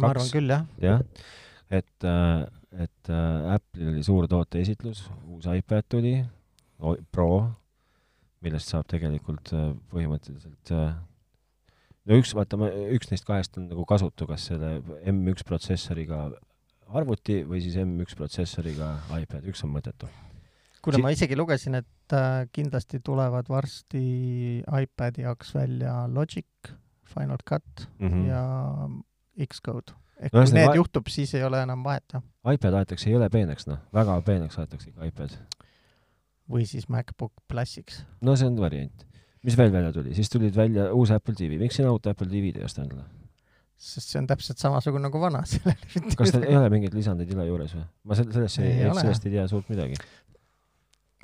[0.00, 0.66] ma arvan küll, jah.
[0.82, 1.00] jah,
[1.72, 2.44] et, äh,
[2.84, 6.16] et äh, Apple'il oli suur tooteesitlus, uus iPad tuli,
[7.14, 7.28] Pro,
[8.42, 9.52] millest saab tegelikult
[9.92, 12.58] põhimõtteliselt no üks, vaata,
[12.90, 16.24] üks neist kahest on nagu kasutu, kas selle M1 protsessoriga
[16.90, 20.10] arvuti või siis M1 protsessoriga iPad, üks on mõttetu
[20.82, 24.02] kuule si, ma isegi lugesin, et äh, kindlasti tulevad varsti
[24.62, 26.72] iPadi jaoks välja Logic,
[27.12, 28.26] Final Cut mm -hmm.
[28.28, 29.94] ja Xcode.
[30.22, 32.24] Ehk no, kui need juhtub, siis ei ole enam vahet, jah.
[32.54, 35.38] iPad aetakse jõle peeneks, noh, väga peeneks aetakse ikka iPad.
[36.52, 38.02] või siis MacBook Plusiks.
[38.20, 39.06] no see on variant.
[39.42, 42.62] mis veel välja tuli, siis tulid välja uus Apple TV, miks sina uut Apple TV-d
[42.62, 43.08] ei osta endale?
[43.82, 47.48] sest see on täpselt samasugune nagu vana, sellel kas teil ei ole mingeid lisandeid üle
[47.48, 47.86] juures või?
[48.06, 49.98] ma sellest ei, sellest ei tea suurt midagi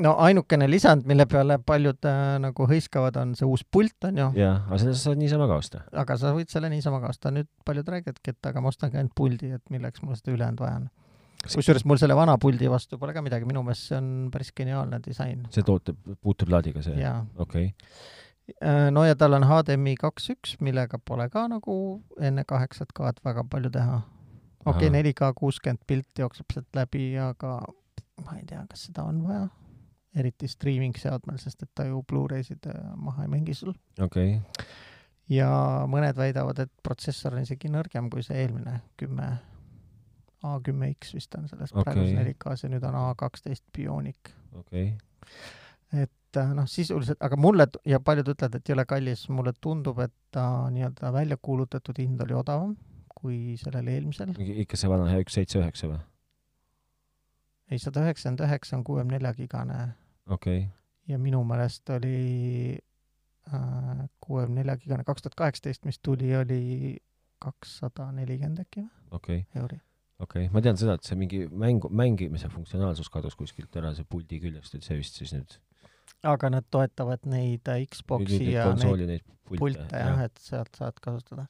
[0.05, 4.29] no ainukene lisand, mille peale paljud äh, nagu hõiskavad, on see uus pult, on ju.
[4.39, 5.83] jah, aga selle sa saad niisama ka osta.
[6.05, 9.17] aga sa võid selle niisama ka osta, nüüd paljud räägivadki, et aga ma ostangi ainult
[9.19, 10.87] puldi, et milleks mul seda ülejäänud vaja on.
[11.49, 15.03] kusjuures mul selle vana puldi vastu pole ka midagi, minu meelest see on päris geniaalne
[15.05, 15.43] disain.
[15.55, 17.11] see toote, puuturplaadiga see?
[17.37, 17.75] okei okay.
[18.65, 21.75] Äh, no ja tal on HDMI kaks üks, millega pole ka nagu
[22.17, 23.99] enne kaheksat K-d väga palju teha.
[24.65, 27.59] okei okay,, 4K kuuskümmend pilt jookseb sealt läbi, aga
[28.25, 29.49] ma ei tea, kas seda on vaja
[30.19, 33.75] eriti striiming-seadmel, sest et ta ju Blu-raysid äh, maha ei mängi sul.
[34.01, 34.67] okei okay.
[35.33, 35.51] ja
[35.91, 39.31] mõned väidavad, et protsessor on isegi nõrgem kui see eelmine kümme,
[40.47, 41.83] A10X vist on selles okay.
[41.85, 44.35] praeguses 4K-s ja nüüd on A12 Bionic.
[44.53, 46.05] okei okay.
[46.05, 49.99] et äh, noh, sisuliselt, aga mulle ja paljud ütlevad, et ei ole kallis, mulle tundub,
[50.05, 52.77] et ta nii-öelda välja kuulutatud hind oli odavam
[53.19, 54.31] kui sellel eelmisel.
[54.39, 55.99] ikka see vana hea üks seitse üheksa või?
[57.71, 59.79] ei, sada üheksakümmend üheksa on kuuekümne nelja gigane.
[60.29, 60.67] Okay..
[61.09, 62.79] ja minu meelest oli
[63.53, 66.97] äh, kuuekümne nelja gigane kaks tuhat kaheksateist, mis tuli, oli
[67.43, 69.45] kakssada nelikümmend äkki või okay.?
[69.55, 69.81] euri.
[70.19, 74.09] okei okay., ma tean seda, et see mingi mängu, mängimise funktsionaalsus kadus kuskilt ära, see
[74.09, 75.59] puldi küljest, et see vist siis nüüd
[76.27, 80.79] aga nad toetavad neid Xbox'i nüüd, ja neid, neid pilte, pilte jah ja., et sealt
[80.79, 81.47] saad kasutada.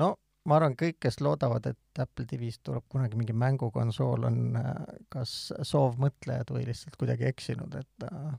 [0.00, 0.14] no
[0.48, 4.70] ma arvan, kõik, kes loodavad, et Apple TV-st tuleb kunagi mingi mängukonsool, on äh,
[5.12, 8.30] kas soovmõtlejad või lihtsalt kuidagi eksinud, et äh,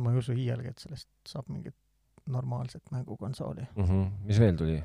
[0.00, 1.76] ma ei usu iialgi, et sellest saab mingit
[2.30, 3.84] normaalset mängukonsooli mm.
[3.84, 4.10] -hmm.
[4.24, 4.82] mis veel tuli?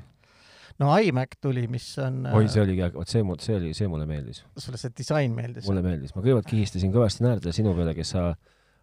[0.78, 4.44] no iMac tuli, mis on oi, see oli, vot see, see oli, see mulle meeldis.
[4.56, 5.66] sulle see disain meeldis?
[5.66, 8.34] mulle meeldis, ma kõigepealt kihistasin kõvasti naerda sinu peale, kes sa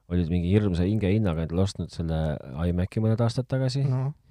[0.09, 2.21] olid mingi hirmsa hingehinnaga endale ostnud selle
[2.65, 4.26] iMaci mõned aastad tagasi no Äh,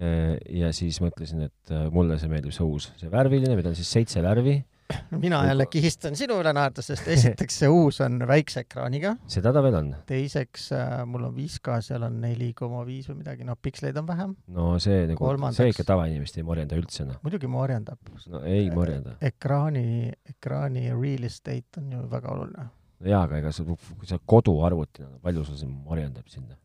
[0.00, 3.90] ja siis mõtlesin, et äh, mulle see meeldib, see uus, see värviline, mida on siis
[3.98, 4.60] seitse värvi.
[5.24, 9.12] mina jälle kihistan sinu üle naerda, sest esiteks see uus on väikse ekraaniga.
[9.30, 9.92] seda ta veel on.
[10.08, 14.08] teiseks äh, mul on 5K, seal on neli koma viis või midagi, noh, piksleid on
[14.08, 14.34] vähem.
[14.56, 17.20] no see nagu Kolmandaks..., see ikka tavainimest ei morjenda üldse, noh.
[17.26, 18.10] muidugi morjendab.
[18.32, 19.14] no ei morjenda.
[19.30, 22.66] ekraani, ekraani real estate on ju väga oluline.
[23.12, 26.58] jaa, aga ega sa, kui sa koduarvutina, palju sul siin morjendab sinna?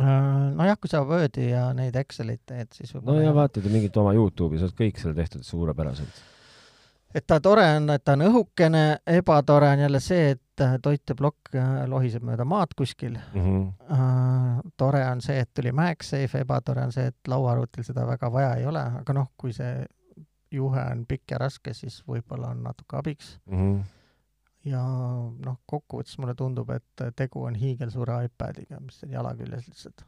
[0.00, 3.94] Äh, nojah, kui sa Wordi ja neid Excelit teed, siis no ja vaatad ju mingit
[3.96, 6.18] oma Youtube'i, sa oled kõik seal tehtud suurepäraselt.
[7.16, 11.56] et ta tore on, et ta on õhukene, ebatore on jälle see, et äh, toiteplokk
[11.56, 13.46] äh, lohiseb mööda maad kuskil mm.
[13.46, 14.70] -hmm.
[14.76, 18.66] tore on see, et tuli MagSafe, ebatore on see, et lauaarvutil seda väga vaja ei
[18.66, 19.86] ole, aga noh, kui see
[20.52, 23.56] juhe on pikk ja raske, siis võib-olla on natuke abiks mm.
[23.56, 23.95] -hmm
[24.66, 30.04] ja noh, kokkuvõttes mulle tundub, et tegu on hiigelsuure iPadiga, mis on jala küljes lihtsalt.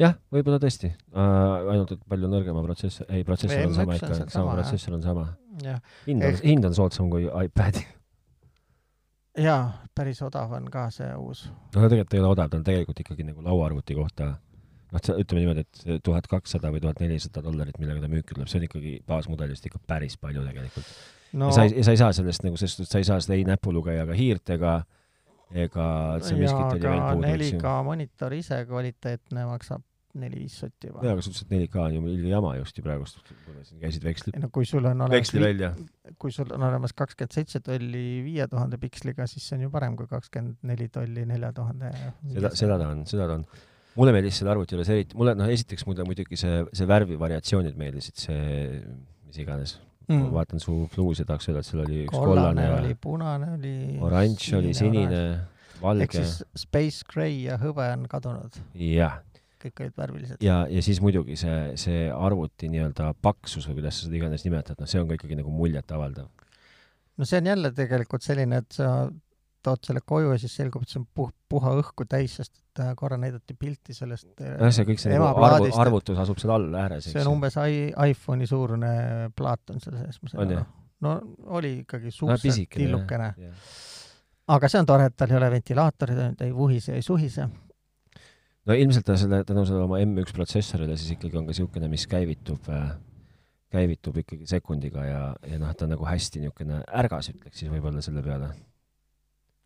[0.00, 4.30] jah, võib-olla tõesti uh,, ainult et palju nõrgema protsessor, ei, protsessor on sama ikka, sama,
[4.38, 5.28] sama protsessor on sama.
[6.06, 7.84] hind on, hind on soodsam kui iPadi.
[9.46, 9.62] jaa,
[9.94, 11.46] päris odav on ka see uus.
[11.74, 14.34] no tegelikult ei ole odav, ta on tegelikult ikkagi nagu lauaarvuti kohta
[14.94, 18.60] noh, ütleme niimoodi, et tuhat kakssada või tuhat nelisada dollarit, millega ta müüki tuleb, see
[18.60, 20.92] on ikkagi baasmudelist ikka päris palju tegelikult
[21.32, 21.50] no..
[21.54, 24.54] sa ei, sa ei saa sellest nagu, suhtes sa ei saa seda ei näpulugejaga hiirt
[24.56, 24.78] ega,
[25.54, 25.88] ega
[26.24, 27.34] see miskit oli veel puudu.
[27.34, 29.84] 4K monitor ise kvaliteetne maksab
[30.16, 31.02] neli-viis sotti juba.
[31.04, 34.06] jaa, aga sa ütlesid, et 4K on ju jama just ju praegust, kui siin käisid
[34.06, 34.38] vekslid.
[34.40, 35.32] no kui sul on olemas
[36.22, 39.96] kui sul on olemas kakskümmend seitse tolli viie tuhande piksliga, siis see on ju parem
[39.98, 41.92] kui kakskümmend neli tolli nelja tuhande.
[42.32, 43.48] seda, seda ta on, seda ta on
[43.96, 48.16] mulle meeldis selle arvuti juures eriti, mulle noh, esiteks mulle muidugi see, see värvivariatsioonid meeldisid,
[48.26, 48.80] see
[49.26, 49.76] mis iganes
[50.08, 52.96] mm., ma vaatan su bluusi, tahaks öelda, et seal oli üks kollane, kollane ja oli,
[53.06, 59.18] punane oli, oranž oli, sinine, ehk valge siis Space Gray ja hõbe on kadunud, jah,
[59.62, 60.44] kõik olid värvilised.
[60.44, 64.80] ja, ja siis muidugi see, see arvuti nii-öelda paksus või kuidas sa seda iganes nimetad,
[64.80, 66.28] noh, see on ka ikkagi nagu muljetavaldav.
[67.16, 68.92] no see on jälle tegelikult selline, et sa
[69.66, 72.84] tood selle koju ja siis selgub, et see on puh-, puha õhku täis, sest et
[72.84, 76.78] äh, korra näidati pilti sellest jah, see kõik see nagu arvu, arvutus asub seal all
[76.82, 78.92] ääres, see on umbes iPhone'i suurune
[79.36, 80.42] plaat on seal sees, ma jah?
[80.46, 80.64] aru.
[81.06, 81.14] no
[81.58, 83.30] oli ikkagi no, suhteliselt pisikene tillukene,
[84.56, 87.48] aga see on tore, et tal ei ole ventilaatorit, ei vuhise, ei suhise.
[88.66, 92.06] no ilmselt ta selle, tänu sellele oma M1 protsessorile siis ikkagi on ka niisugune, mis
[92.10, 92.94] käivitub äh,,
[93.72, 98.04] käivitub ikkagi sekundiga ja, ja noh, ta on nagu hästi niisugune ärgas, ütleks siis võib-olla
[98.04, 98.52] selle peale.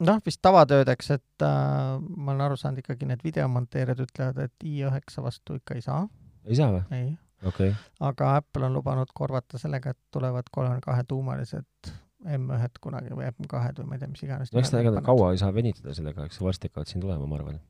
[0.07, 5.25] noh, vist tavatöödeks, et äh, ma olen aru saanud ikkagi need videomonteerijad ütlevad, et i9
[5.25, 6.05] vastu ikka ei saa,
[6.47, 6.85] ei saa või?
[6.97, 7.11] ei.
[7.45, 7.91] okei okay..
[8.11, 13.81] aga Apple on lubanud korvata sellega, et tulevad kolmekümne kahe tuumalised M1-d kunagi või M2-d
[13.81, 14.53] või ma ei tea, mis iganes.
[14.53, 17.29] no eks ta ega ta kaua ei saa venitada sellega, eks varsti hakkavad siin tulema,
[17.29, 17.61] ma arvan.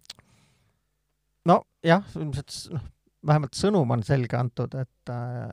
[1.51, 2.91] nojah, ilmselt noh,
[3.27, 5.49] vähemalt sõnum on selge antud, et äh,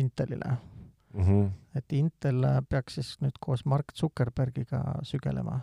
[0.00, 0.58] Intelile,
[1.14, 1.50] Mm -hmm.
[1.74, 5.60] et Intel äh, peaks siis nüüd koos Mark Zuckerbergiga sügelema,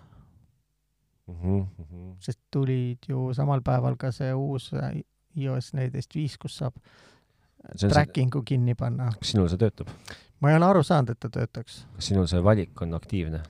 [1.28, 2.16] Mm -hmm.
[2.20, 5.02] sest tulid ju samal päeval ka see uus äh,
[5.36, 9.10] iOS neliteist viis, kus saab See on see- tracking'u kinni panna.
[9.20, 9.88] kas sinul see töötab?
[10.40, 11.86] ma ei ole aru saanud, et ta töötaks.
[11.96, 13.42] kas sinul see valik on aktiivne?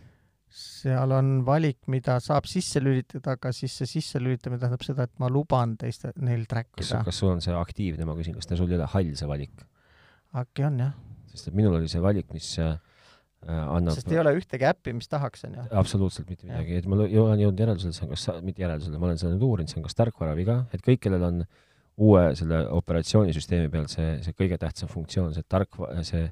[0.49, 5.27] seal on valik, mida saab sisse lülitada, aga siis see sisselülitamine tähendab seda, et ma
[5.29, 7.03] luban teiste, neil track kas, ida.
[7.03, 9.51] kas sul on see aktiivne, ma küsin, kas sul ei ole hall, see valik?
[10.35, 10.93] äkki on jah,
[11.27, 12.77] sest et minul oli see valik, mis äh,
[13.45, 15.67] annab sest ei ole ühtegi äppi, mis tahaks, onju.
[15.81, 19.21] absoluutselt mitte midagi, et ma olen jõudnud järeldusele, see on kas, mitte järeldusele, ma olen
[19.21, 21.43] seda nüüd uurinud, see on kas tarkvaraviga, et kõik, kellel on
[22.05, 25.77] uue selle operatsioonisüsteemi peal see, see kõige tähtsam funktsioon, see tark,
[26.07, 26.25] see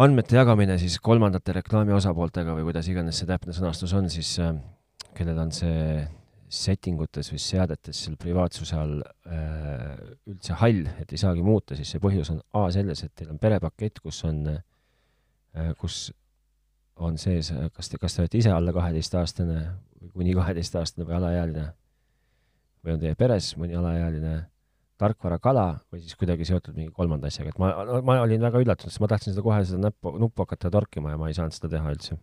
[0.00, 4.56] andmete jagamine siis kolmandate reklaami osapooltega või kuidas iganes see täpne sõnastus on, siis äh,
[5.16, 6.02] kellel on see
[6.50, 9.94] setting utes või seadetes seal privaatsuse all äh,
[10.26, 13.38] üldse hall, et ei saagi muuta, siis see põhjus on A selles, et teil on
[13.38, 14.60] perepakett, kus on äh,,
[15.78, 16.10] kus
[17.00, 19.60] on sees, kas te, kas te olete ise alla kaheteistaastane
[20.00, 21.66] või kuni kaheteistaastane või alaealine
[22.84, 24.34] või on teie peres mõni alaealine
[25.00, 27.70] tarkvarakala või siis kuidagi seotud mingi kolmanda asjaga, et ma,
[28.04, 31.20] ma olin väga üllatunud, sest ma tahtsin seda kohe seda näppu, nuppu hakata torkima ja
[31.20, 32.18] ma ei saanud seda teha üldse.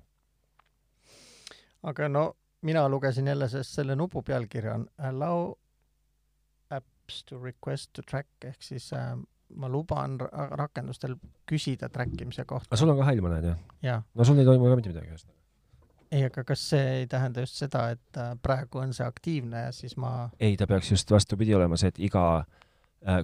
[1.87, 2.27] aga no
[2.61, 5.55] mina lugesin jälle, sest selle nupu pealkiri on allow
[6.69, 9.17] apps to request to track ehk siis äh,
[9.55, 11.15] ma luban ra rakendustel
[11.49, 12.69] küsida track imise kohta.
[12.71, 13.57] Aga sul on ka hall, ma näen, jah?
[13.85, 15.35] ja no sul ei toimu ka mitte midagi ühesõnaga.
[16.11, 19.73] ei, aga kas see ei tähenda just seda, et äh, praegu on see aktiivne ja
[19.75, 22.45] siis ma ei, ta peaks just vastupidi olema see, et iga,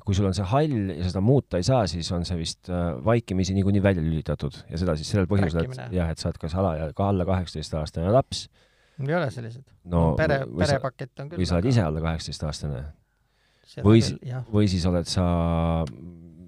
[0.06, 2.92] kui sul on see hall ja seda muuta ei saa, siis on see vist äh,
[3.06, 4.64] vaikimisi niikuinii välja lülitatud.
[4.70, 8.12] Ja seda siis sellel põhjusel, et jah, et sa oled kas ala, ka alla kaheksateistaastane
[8.14, 8.48] laps,
[8.98, 9.66] mul ei ole selliseid.
[9.90, 12.84] No pere, perepakett on küll või sa oled ise alla kaheksateistaastane
[13.86, 14.02] või
[14.52, 15.26] või siis oled sa,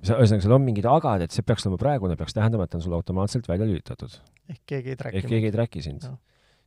[0.06, 2.80] sa, ühesõnaga, seal on mingid agad, et see peaks olema praegune, peaks tähendama, et ta
[2.80, 4.20] on sul automaatselt välja lülitatud.
[4.52, 6.16] ehk keegi ei ehk track'i keegi ei track'i sind Jah..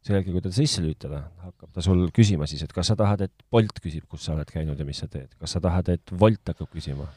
[0.03, 3.27] sel hetkel, kui ta sisse lülitada, hakkab ta sul küsima siis, et kas sa tahad,
[3.29, 6.15] et Bolt küsib, kus sa oled käinud ja mis sa teed, kas sa tahad, et
[6.19, 7.09] Wolt hakkab küsima.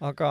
[0.00, 0.28] aga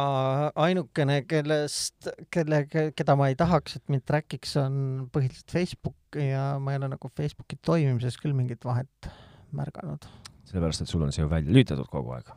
[0.67, 6.73] ainukene, kellest, kelle, keda ma ei tahaks, et mind track'iks, on põhiliselt Facebook ja ma
[6.73, 9.11] ei ole nagu Facebooki toimimises küll mingit vahet
[9.55, 10.05] märganud.
[10.49, 12.31] sellepärast, et sul on see ju välja lülitatud kogu aeg.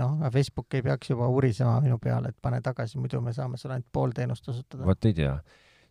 [0.00, 3.60] noh, aga Facebook ei peaks juba urisema minu peale, et pane tagasi, muidu me saame
[3.60, 4.84] sulle ainult pool teenust osutada.
[4.86, 5.36] vot ei tea.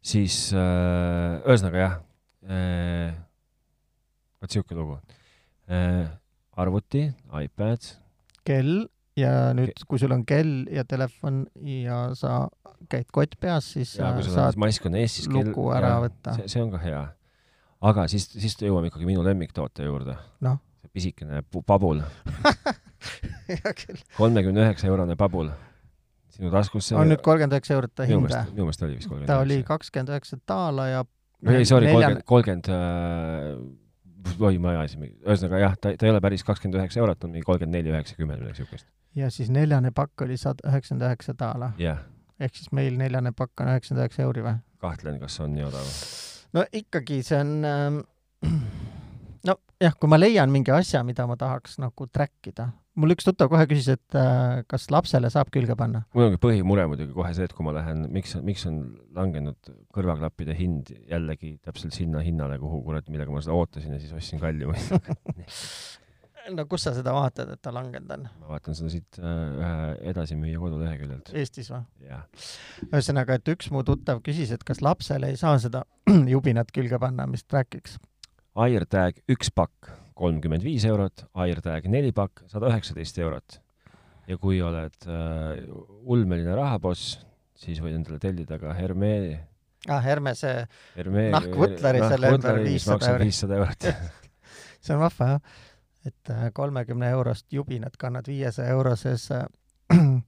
[0.02, 2.00] siis äh, ühesõnaga jah
[2.50, 3.14] äh,,
[4.42, 5.00] vot siuke lugu
[5.70, 6.10] äh,.
[6.58, 7.08] arvuti,
[7.44, 7.94] iPad,
[8.46, 8.84] kell
[9.20, 12.48] ja nüüd, kui sul on kell ja telefon ja sa
[12.92, 16.38] käid kott peas, siis ja sa sul saad mask on ees, siis luku ära võtta.
[16.40, 17.02] see, see on ka hea.
[17.90, 20.18] aga siis, siis jõuame ikkagi minu lemmiktoote juurde.
[20.46, 20.60] Noh.
[20.94, 22.02] Pisikene pabul,
[24.18, 25.50] kolmekümne üheksa eurone pabul
[26.34, 26.96] sinu taskusse.
[26.98, 29.60] on nüüd kolmkümmend üheksa eurot ta hind või minu meelest oli vist kolmkümmend ta oli
[29.68, 31.04] kakskümmend üheksa daala ja
[31.50, 32.70] ei, sorry, kolmkümmend, kolmkümmend,
[34.40, 37.46] oi, ma ajasin, ühesõnaga jah, ta, ta ei ole päris kakskümmend üheksa eurot, on mingi
[37.50, 38.88] kolmkümmend neli, üheksakümmend, midagi siukest.
[39.20, 42.02] ja siis neljane pakk oli sada üheksakümmend üheksa daala jah,
[42.40, 44.56] ehk siis meil neljane pakk on üheksakümmend üheksa euri või?
[44.84, 45.94] kahtlen, kas on nii odav.
[46.58, 48.02] no ikkagi see on ähm,
[48.44, 48.50] no
[49.84, 52.70] jah, kui ma leian mingi asja, mida ma tahaks nagu track ida,
[53.00, 56.04] mul üks tuttav kohe küsis, et äh, kas lapsele saab külge panna.
[56.16, 58.84] mul ongi põhimure muidugi kohe see, et kui ma lähen, miks, miks on
[59.18, 64.14] langenud kõrvaklappide hind jällegi täpselt sinna hinnale, kuhu kurat, millega ma seda ootasin ja siis
[64.16, 64.94] ostsin kallimaid.
[66.58, 68.30] no kus sa seda vaatad, et ta langenud on?
[68.44, 69.74] ma vaatan seda siit äh, ühe
[70.14, 71.34] edasimüüja koduleheküljelt.
[71.40, 71.84] Eestis või?
[72.10, 72.26] jah,
[72.92, 75.86] ühesõnaga, et üks mu tuttav küsis, et kas lapsele ei saa seda
[76.34, 77.98] jubinat külge panna, mis track'iks.
[78.54, 83.60] AirTag üks pakk kolmkümmend viis eurot, AirTag neli pakk sada üheksateist eurot.
[84.28, 85.64] ja kui oled äh,
[86.08, 87.18] ulmeline rahaboss,
[87.60, 89.34] siis võid endale tellida ka Hermee,
[89.90, 90.54] ah, Hermese,
[90.96, 93.28] Hermee Nahkvõtlari selle ümber nahkvõtlari, mis 500 maksab euri.
[93.28, 93.90] viissada eurot.
[94.84, 95.60] see on vahva jah,
[96.08, 99.44] et äh, kolmekümne eurost jubinat kannad viiesaja euroses äh,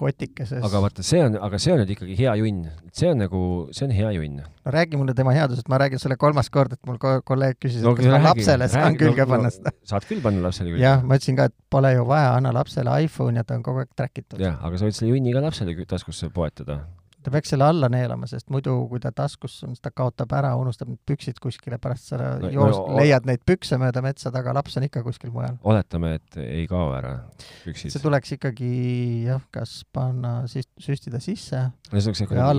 [0.00, 0.60] kotikeses.
[0.64, 2.66] aga vaata, see on, aga see on nüüd ikkagi hea junn,
[2.96, 3.40] see on nagu,
[3.76, 4.42] see on hea junn.
[4.42, 7.80] no räägi mulle tema headusest, ma räägin sulle kolmas kord, et mul ko- kolleeg küsis,
[7.82, 9.72] et kas ma lapsele saan külge panna seda.
[9.90, 10.84] saad küll panna lapsele külge.
[10.84, 13.84] jah, ma ütlesin ka, et pole ju vaja, anna lapsele iPhone ja ta on kogu
[13.84, 14.40] aeg track itud.
[14.42, 16.82] jah, aga sa võid selle junni ka lapsele taskusse poetada.
[17.26, 20.52] Ta peaks selle alla neelama, sest muidu, kui ta taskus on, siis ta kaotab ära,
[20.60, 24.54] unustab need püksid kuskile, pärast sa No- no, no- leiad neid pükse mööda metsa taga,
[24.54, 25.56] laps on ikka kuskil mujal.
[25.66, 27.16] oletame, et ei kao ära
[27.64, 28.02] püksid see.
[28.04, 28.70] tuleks ikkagi
[29.26, 32.14] jah, kas panna siis, süstida sisse, no see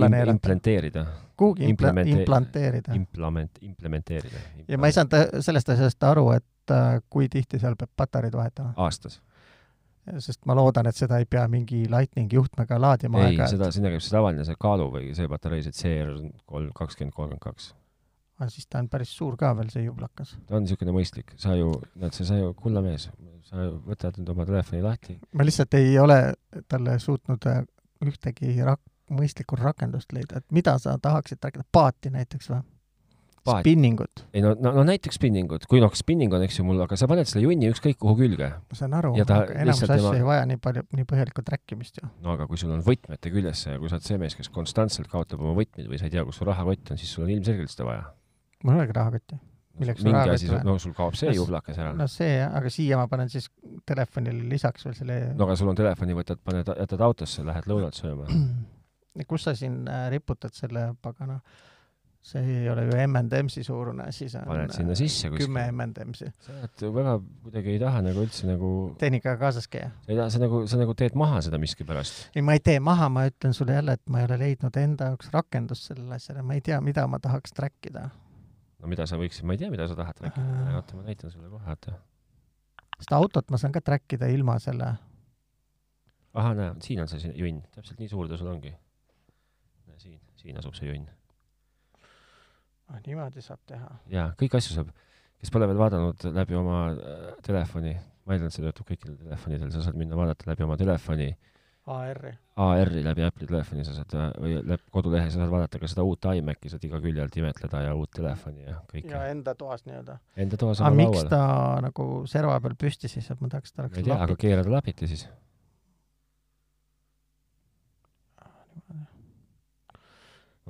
[0.08, 0.36] im- neelata.
[0.36, 1.06] implanteerida,
[1.38, 2.94] kuhugi impla-, implanteerida.
[2.94, 4.44] implement, implementeerida.
[4.68, 8.74] ja ma ei saanud sellest asjast aru, et äh, kui tihti seal peab patareid vahetama,
[8.76, 9.20] aastas.
[10.22, 14.04] Sest ma loodan, et seda ei pea mingi lightning juhtmega laadima ei, seda, sinna käib
[14.04, 16.14] see tavaline see kaalu või see patarei, see CR
[16.48, 17.72] kolm, kakskümmend, kolmkümmend kaks.
[18.38, 20.36] aga siis ta on päris suur ka veel, see jublakas.
[20.48, 23.08] ta on niisugune mõistlik, sa ju, näed, sa ju kulla mees,
[23.48, 26.20] sa võtad nüüd oma telefoni lahti, ma lihtsalt ei ole
[26.68, 27.62] talle suutnud äh,
[28.04, 32.64] ühtegi rak-, mõistlikku rakendust leida, et mida sa tahaksid rääkida, paati näiteks või?
[33.48, 33.64] Paat.
[33.64, 36.98] spinningut, ei no, no, no näiteks spinningut, kui noh, spinning on, eks ju mul, aga
[37.00, 38.50] sa paned selle junni ükskõik kuhu külge.
[38.70, 42.08] ma saan aru, aga enamus asju tema- ei vaja nii palju, nii põhjalikku trackimist ju.
[42.24, 45.10] no aga kui sul on võtmete küljes ja kui sa oled see mees, kes konstantselt
[45.12, 47.72] kaotab oma võtmeid või sa ei tea, kus su rahakott on, siis sul on ilmselgelt
[47.74, 48.08] seda vaja.
[48.64, 49.40] mul ei olegi rahakotti.
[49.78, 51.92] Milleks mingi asi no sul kaob see No jublakas ära.
[51.94, 53.46] no see jah, aga siia ma panen siis
[53.86, 57.94] telefonile lisaks veel selle no aga sul on telefoni, võtad, paned, jätad autosse, lähed lõunat
[57.94, 58.26] sööma.
[59.30, 61.40] kus sa siin äh, riputad selle pagana,
[62.28, 65.88] see ei ole ju M&M-si suurune asi, see on paned sinna sisse kümme kuskile.
[65.88, 66.30] M&M-si.
[66.44, 67.14] sa oled väga
[67.46, 69.90] kuidagi ei taha nagu üldse nagu, tehnikaga kaasas käia.
[70.04, 72.28] sa ei taha, sa nagu, sa nagu teed maha seda miskipärast.
[72.34, 75.12] ei, ma ei tee maha, ma ütlen sulle jälle, et ma ei ole leidnud enda
[75.12, 78.08] jaoks rakendust sellele asjale, ma ei tea, mida ma tahaks track ida.
[78.78, 81.32] no mida sa võiksid, ma ei tea, mida sa tahad rääkida Äh., oota, ma näitan
[81.32, 81.96] sulle kohe, oota.
[82.98, 84.94] sest autot ma saan ka track ida ilma selle,
[86.34, 88.74] ahah, näe, siin on see junn, täpselt nii suur ta sul ongi.
[89.98, 91.08] siin, siin asub see junn.
[92.88, 93.90] Ah, niimoodi saab teha.
[94.12, 94.92] jaa, kõiki asju saab,
[95.38, 99.70] kes pole veel vaadanud läbi oma äh, telefoni, ma eeldan, et see töötab kõikidel telefonidel,
[99.74, 101.32] sa saad minna vaadata läbi oma telefoni
[101.88, 102.32] AR-i.
[102.60, 106.04] AR-i läbi Apple'i telefoni sa saad äh, või läbi kodulehe sa saad vaadata ka seda
[106.04, 109.24] uut iMaci, saad iga külje alt imetleda ja uut telefoni ja kõike ja.
[109.32, 110.18] enda toas nii-öelda.
[110.44, 111.30] Enda toas aga oma miks laual.
[111.32, 114.18] ta nagu serva peal püsti siis, et ma tahaks, et ta ma oleks ei tea,
[114.26, 115.24] aga keera ta lapiti siis.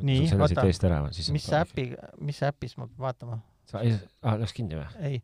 [0.05, 0.27] Nii,
[1.17, 1.87] siis mis äpi,
[2.25, 3.41] mis äpis ma pean vaatama?
[3.69, 4.87] sa ei, aa, läks kinni või?
[5.05, 5.19] ei,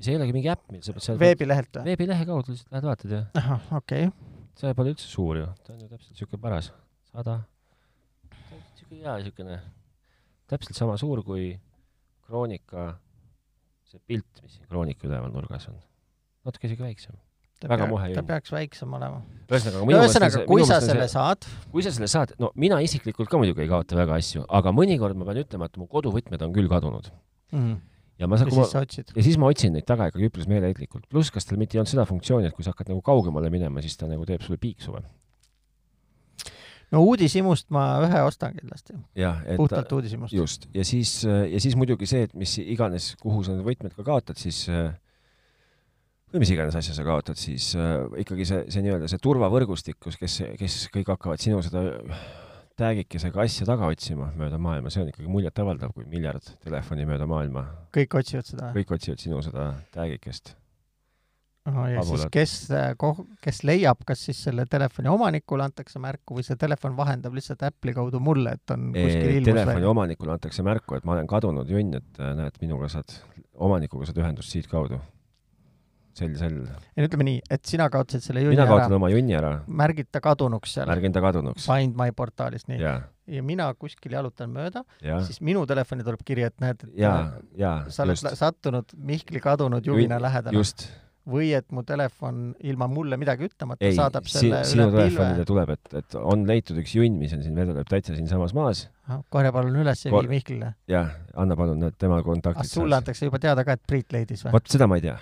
[0.00, 1.90] see ei olegi mingi äpp, mida sa pead seal veebilehelt või?
[1.92, 4.40] veebilehe kaudu lihtsalt lähed vaatad ja ahah, okei okay..
[4.60, 6.72] see pole üldse suur ju, ta on ju täpselt siuke paras,
[7.12, 7.38] sada,
[8.80, 9.60] siuke hea siukene,
[10.50, 11.52] täpselt sama suur kui
[12.26, 12.88] Kroonika,
[13.86, 15.78] see pilt, mis siin Kroonika üleval nurgas on,
[16.46, 17.25] natuke isegi väiksem.
[17.64, 18.28] Väga muhe ta junn.
[18.28, 19.22] peaks väiksem olema.
[19.48, 23.70] ühesõnaga, kui sa selle saad, kui sa selle saad, no mina isiklikult ka muidugi ei
[23.70, 27.08] kaota väga asju, aga mõnikord ma pean ütlema, et mu koduvõtmed on küll kadunud.
[27.56, 27.76] mm.
[28.20, 29.12] ja ma ja saan, kui ma siis sa otsid.
[29.16, 31.94] ja siis ma otsin neid taga ikkagi üpris meeleheitlikult, pluss kas tal mitte ei olnud
[31.94, 34.98] seda funktsiooni, et kui sa hakkad nagu kaugemale minema, siis ta nagu teeb sulle piiksu
[34.98, 35.06] või?
[36.92, 38.98] no uudishimust ma ühe ostan kindlasti,
[39.56, 40.36] puhtalt uudishimust.
[40.36, 44.04] just, ja siis, ja siis muidugi see, et mis iganes, kuhu sa need võtmed ka
[44.06, 44.92] kaotad, siis äh,
[46.36, 50.18] või mis iganes asja sa kaotad, siis äh, ikkagi see, see nii-öelda see turvavõrgustik, kus,
[50.20, 51.86] kes, kes kõik hakkavad sinu seda
[52.76, 57.64] tag'ikesega asja taga otsima mööda maailma, see on ikkagi muljetavaldav, kui miljard telefoni mööda maailma,
[57.96, 58.70] kõik otsivad seda.
[58.76, 60.52] kõik otsivad sinu seda tag'ikest.
[61.66, 62.30] ja siis Vabulad.
[62.36, 62.52] kes,
[63.42, 67.96] kes leiab, kas siis selle telefoni omanikule antakse märku või see telefon vahendab lihtsalt Apple'i
[67.96, 69.90] kaudu mulle, et on kuskil ilmus telefoni välja.
[69.96, 73.16] omanikule antakse märku, et ma olen kadunud junn, et äh, näed, minuga saad,
[73.56, 75.00] omanikuga saad ühendust siitkaudu.
[76.18, 76.56] sel, sel.
[76.66, 79.52] ja no ütleme nii, et sina kaotasid selle junni mina kaotan ära, oma junni ära,
[79.82, 81.68] märgid ta kadunuks seal märgin ta kadunuks.
[81.68, 82.80] Find My portaalis, nii.
[82.82, 87.02] jaa, ja mina kuskil jalutan mööda, jaa, siis minu telefoni tuleb kiri, et näed, et
[87.06, 87.18] jaa,
[87.58, 90.56] jaa, sa oled just sattunud Mihkli kadunud juvina lähedale.
[90.56, 90.88] just,
[91.26, 95.40] või et mu telefon ilma mulle midagi ütlemata ei, saadab si, selle sinu üle telefonile
[95.40, 95.48] pilve.
[95.50, 98.86] tuleb, et, et on leitud üks junn, mis on siin vedeleb täitsa siinsamas maas
[99.34, 100.72] korja palun üles ja Kor- vii Mihklile.
[100.90, 102.70] ja anna palun need tema kontaktid.
[102.70, 104.54] sulle antakse juba teada ka, et Priit leidis või?
[104.56, 105.16] vot seda ma ei tea.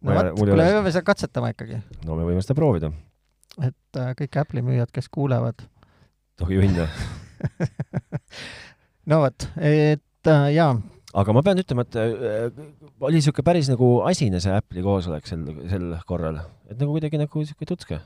[0.00, 1.80] No vot, kuule, me peame seda katsetama ikkagi.
[2.06, 2.92] no me võime seda proovida.
[3.60, 5.64] et äh, kõik Apple'i müüjad, kes kuulevad,
[6.40, 6.86] tohi õnne.
[9.10, 10.72] no vot, et äh, jaa,
[11.20, 12.62] aga ma pean ütlema, et äh,
[13.00, 16.40] oli niisugune päris nagu asine see Apple'i koosolek sel, sel korral.
[16.70, 18.00] et nagu kuidagi nagu niisugune tutske.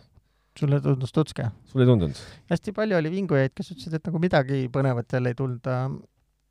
[0.58, 1.50] sulle tundus tutske?
[1.70, 2.24] sulle ei tundunud?
[2.52, 5.70] hästi palju oli vingujaid, kes ütlesid, et nagu midagi põnevat jälle ei tulnud.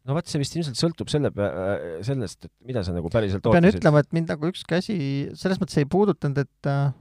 [0.07, 3.59] No vot, see vist ilmselt sõltub selle pea-, sellest, et mida sa nagu päriselt pean
[3.59, 3.79] ootasid.
[3.79, 4.97] ütlema, et mind nagu ükski asi
[5.39, 6.91] selles mõttes ei puudutanud, et äh,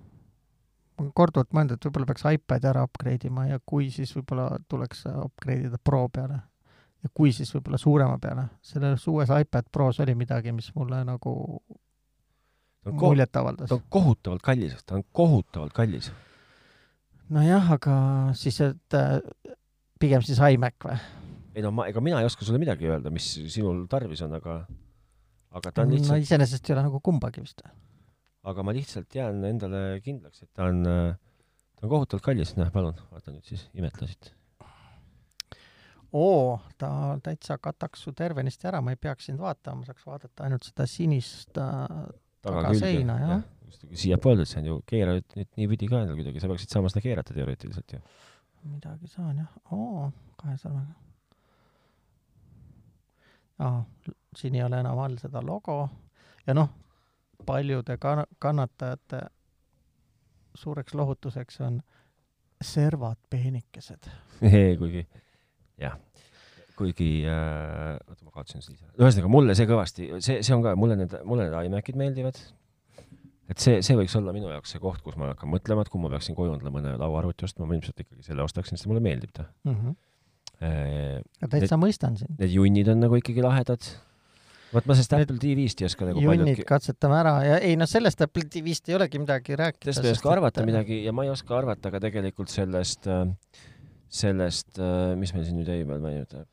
[1.00, 5.06] ma korduvalt mõelnud, et võib-olla peaks iPad'i ära upgrade ima ja kui, siis võib-olla tuleks
[5.12, 6.42] upgrade ida Pro peale.
[7.02, 8.48] ja kui, siis võib-olla suurema peale.
[8.62, 11.34] selles uues iPad Pros oli midagi, mis mulle nagu
[12.90, 13.78] muljet avaldas ta.
[13.78, 16.12] on kohutavalt kallis, ta on kohutavalt kallis.
[17.30, 17.96] nojah, aga
[18.38, 19.18] siis, et äh,
[19.98, 21.00] pigem siis iMac või?
[21.54, 24.62] Ei no ma, ega mina ei oska sulle midagi öelda, mis sinul tarvis on, aga
[25.58, 27.64] aga ta on no lihtsalt, iseenesest ei ole nagu kumbagi vist.
[28.42, 32.96] aga ma lihtsalt jään endale kindlaks, et ta on, ta on kohutavalt kallis, näe, palun,
[33.12, 34.32] vaata nüüd siis, imetle siit.
[36.18, 36.90] oo, ta
[37.24, 40.88] täitsa kataks su tervenisti ära, ma ei peaks sind vaatama, ma saaks vaadata ainult seda
[40.90, 41.86] sinist äh,
[42.42, 43.46] Tagaseina, jah..
[43.94, 47.04] siiapoole, et see on ju, keera nüüd niipidi ka endale kuidagi, sa peaksid saama seda
[47.04, 48.02] keerata teoreetiliselt ju.
[48.72, 50.08] midagi saan jah, oo,
[50.40, 50.96] kahe sõrmega.
[53.62, 53.82] aa,
[54.36, 55.76] siin ei ole enam all seda logo
[56.46, 56.70] ja noh,
[57.46, 59.22] paljude kann-, kannatajate
[60.54, 61.80] suureks lohutuseks on
[62.62, 64.08] servad peenikesed.
[64.80, 65.04] kuigi
[65.80, 65.96] jah,
[66.78, 68.92] kuigi äh,, oota ma kaotasin siis ära.
[69.00, 72.38] ühesõnaga mulle see kõvasti, see, see on ka, mulle need, mulle need iMacid meeldivad.
[73.50, 76.02] et see, see võiks olla minu jaoks see koht, kus ma hakkan mõtlema, et kui
[76.02, 79.34] ma peaksin koju endale mõne lauaarvuti ostma, ma ilmselt ikkagi selle ostaksin, sest mulle meeldib
[79.34, 79.48] ta.
[79.66, 79.98] Mm -hmm.
[80.62, 82.40] Need täitsa mõistan sind.
[82.52, 83.88] junnid on nagu ikkagi lahedad.
[84.72, 87.74] vot ma sellest Need Apple TV-st ei oska nagu junnid paljudki, katsetame ära ja ei
[87.80, 89.90] noh, sellest Apple TV-st ei olegi midagi rääkida.
[89.90, 90.64] sellest ei oska arvata.
[90.68, 93.08] midagi ja ma ei oska arvata ka tegelikult sellest,
[94.12, 94.80] sellest,
[95.18, 96.46] mis meil siin nüüd jäi peal mainida,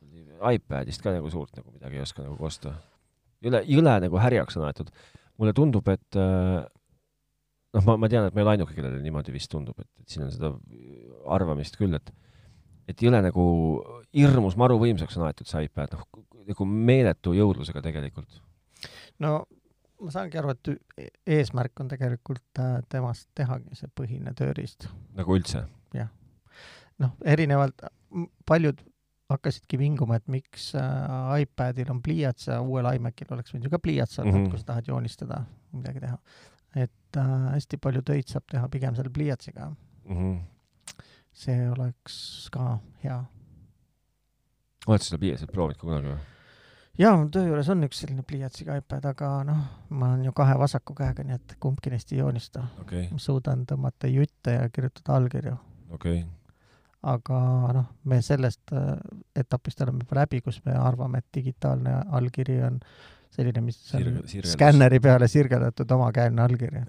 [0.50, 2.74] iPadist ka nagu suurt nagu midagi ei oska nagu kosta.
[3.44, 4.92] jõle, jõle nagu härjaks on aetud.
[5.40, 6.60] mulle tundub, et äh,
[7.76, 10.12] noh, ma, ma tean, et ma ei ole ainuke, kellele niimoodi vist tundub, et, et
[10.12, 10.52] siin on seda
[11.32, 12.12] arvamist küll, et
[12.90, 13.44] et jõle nagu
[14.16, 18.40] hirmus maru võimsaks on aetud see iPad, noh nagu meeletu jõudlusega tegelikult.
[19.22, 19.34] no
[20.00, 24.88] ma saangi aru, et eesmärk on tegelikult äh, temast tehagi see põhine tööriist.
[25.16, 25.66] nagu üldse.
[27.00, 27.84] noh, erinevalt,
[28.48, 28.82] paljud
[29.30, 33.78] hakkasidki vinguma, et miks äh, iPadil on pliiats ja uuel iMacil oleks võinud ju ka
[33.82, 34.38] pliiats olla mm.
[34.38, 34.50] -hmm.
[34.50, 36.18] kui sa tahad joonistada, midagi teha.
[36.74, 39.70] et äh, hästi palju töid saab teha pigem selle pliiatsiga.
[40.08, 40.40] Mm -hmm.
[41.32, 42.16] See oleks
[42.52, 43.20] ka hea.
[44.86, 46.20] oled seda pliiatsit proovinud ka kunagi või?
[47.00, 49.62] jaa, mul töö juures on üks selline pliiatsiga iPad, aga noh,
[49.94, 52.64] ma olen ju kahe vasaku käega, nii et kumbki neist ei joonista.
[52.82, 55.56] okei, ma suudan tõmmata jutte ja kirjutada allkirju,
[55.96, 56.24] okei.
[57.14, 57.40] aga
[57.78, 58.92] noh, me sellest äh,
[59.44, 62.80] etapist oleme juba läbi, kus me arvame, et digitaalne allkiri on
[63.30, 64.56] selline, mis on sirgeldus.
[64.56, 66.84] skänneri peale sirgeldatud omakäelne allkiri.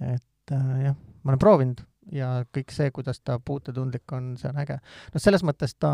[0.00, 4.60] et äh, jah, ma olen proovinud ja kõik see, kuidas ta puutetundlik on, see on
[4.62, 4.78] äge.
[5.14, 5.92] noh, selles mõttes ta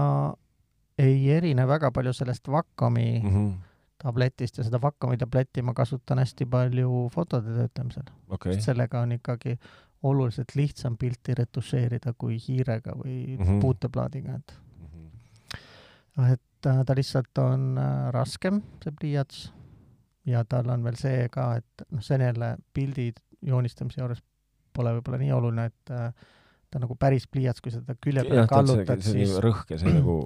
[0.98, 3.30] ei erine väga palju sellest Wacomi mm.
[3.30, 3.48] Mhm.
[4.02, 9.16] tabletist ja seda Wacomi tabletti ma kasutan hästi palju fotode töötlemisel okei sest, sellega on
[9.18, 9.58] ikkagi
[10.06, 13.44] oluliselt lihtsam pilti retušeerida kui hiirega või mm.
[13.44, 13.60] -hmm.
[13.60, 14.56] puuteplaadiga, et
[16.16, 19.52] noh, et äh, ta lihtsalt on äh, raskem, see pliiats,
[20.26, 23.12] ja tal on veel see ka, et noh, see on jälle pildi
[23.42, 24.22] joonistamise juures
[24.76, 26.32] pole võib-olla nii oluline, et äh,
[26.66, 29.92] ta on nagu päris pliiats, kui seda külje peale ta kallutad, siis rõhk ja see
[29.98, 30.16] nagu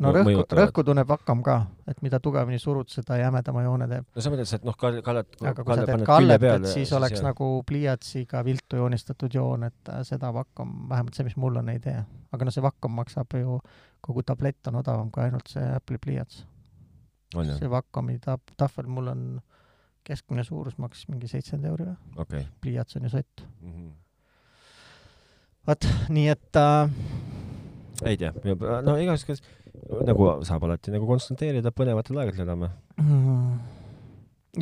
[0.00, 1.56] no rõhku, rõhku tunneb Wacom ka,
[1.90, 4.06] et mida tugevamini surud, seda jämedama joone teeb.
[4.16, 7.20] no sa mõtled, et noh, Kalle, Kalle, aga kui sa teed kallet, et siis oleks
[7.20, 7.28] jah.
[7.30, 11.82] nagu pliiatsiga viltu joonistatud joon, et äh, seda Wacom, vähemalt see, mis mul on, ei
[11.84, 11.98] tee.
[12.32, 13.60] aga noh, see Wacom maksab ju,
[14.00, 16.44] kogu tablett on odavam kui ainult see Apple'i pliiats.
[17.36, 19.26] see Wacomi tab-, tahvel mul on
[20.10, 22.44] keskmine suurus maksis mingi seitsekümmend euri või, okei.
[22.60, 23.44] pliiats on ju sott.
[23.62, 23.88] Mhm.
[25.70, 26.92] vot, nii et äh,
[28.10, 28.32] ei tea,
[28.86, 29.42] no igatahes
[30.06, 32.70] nagu saab alati nagu konstateerida, põnevatel aegadel elame.
[33.00, 33.58] mm,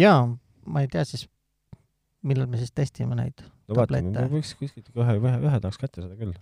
[0.01, 0.22] jaa,
[0.66, 1.26] ma ei tea siis,
[2.26, 3.44] millal me siis testime neid.
[3.68, 4.26] no Tablette.
[4.32, 6.34] võiks kuskilt ühe, ühe, ühe tahaks kätte saada küll.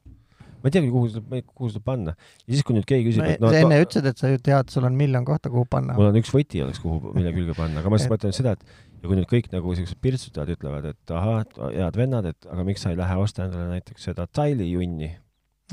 [0.67, 2.17] Ma ei teagi, kuhu seda, kuhu seda panna.
[2.43, 4.41] ja siis, kui nüüd keegi küsib, no, et no sa enne ütlesid, et sa ju
[4.43, 5.95] tead, sul on miljon kohta, kuhu panna.
[5.95, 8.67] mul on üks võti oleks, kuhu, mille külge panna, aga ma Et- mõtlen seda, et
[8.99, 12.83] ja kui nüüd kõik nagu siuksed pirtsutajad ütlevad, et ahah, head vennad, et aga miks
[12.83, 15.13] sa ei lähe osta endale näiteks seda Tile junni,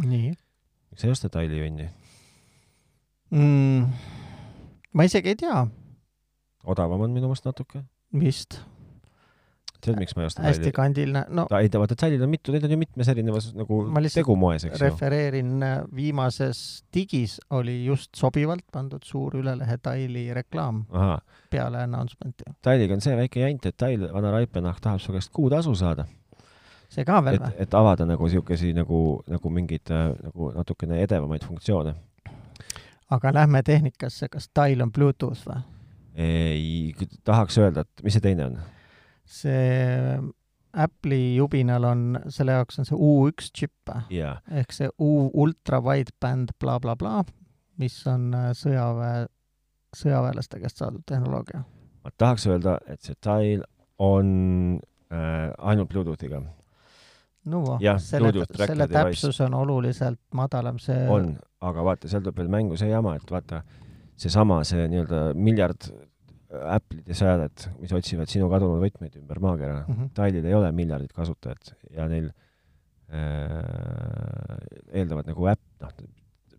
[0.04, 0.34] nii
[0.94, 1.90] miks sa ei osta Tile junni?
[3.34, 3.88] mm,.
[4.94, 5.64] ma isegi ei tea,
[6.70, 7.82] odavam on minu meelest natuke.
[8.14, 8.60] vist.
[9.84, 12.54] tead, miks ma ei osta hästi kandiline, no ta ei tea, vaata tallid on mitu,
[12.56, 13.80] neid on ju mitmes erinevas nagu
[14.14, 14.82] tegumoes, eks ju.
[14.86, 15.54] refereerin,
[15.96, 16.64] viimases
[16.96, 21.22] digis oli just sobivalt pandud suur ülelehe Taili reklaam ahah,
[21.52, 22.56] peale announcement'i.
[22.66, 26.08] talliga on see väike jant, et tall, vana raipenahk tahab su käest kuutasu saada,
[26.90, 31.02] see ka veel et või?, et avada nagu siukesi nagu, nagu mingeid äh, nagu natukene
[31.04, 31.96] edevamaid funktsioone.
[33.14, 35.62] aga lähme tehnikasse, kas Tail on Bluetooth või?
[36.16, 36.94] ei,
[37.26, 38.58] tahaks öelda, et mis see teine on?
[39.26, 40.18] See
[40.74, 42.02] Apple'i jubinal on,
[42.34, 47.22] selle jaoks on see U1 džipp jaa, ehk see U ultra wideband blablabla,
[47.82, 49.28] mis on äh, sõjaväe,
[49.94, 51.62] sõjaväelaste käest saadud tehnoloogia.
[52.04, 53.64] ma tahaks öelda, et see tall
[54.02, 54.34] on
[55.14, 56.42] äh, ainult Bluetoothiga.
[57.46, 62.50] no Jah, selle selle täpsus on oluliselt madalam, see on, aga vaata, seal tuleb veel
[62.50, 63.62] mängu see jama, et vaata,
[64.18, 65.92] seesama, see nii-öelda miljard
[66.54, 69.94] Apple'ide seadet, mis otsivad sinu kadunud võtmeid ümber maakera mm.
[69.94, 70.10] -hmm.
[70.18, 72.28] Talil ei ole miljardit kasutajat ja neil
[73.10, 74.58] äh,
[74.94, 75.94] eeldavad nagu äpp, noh,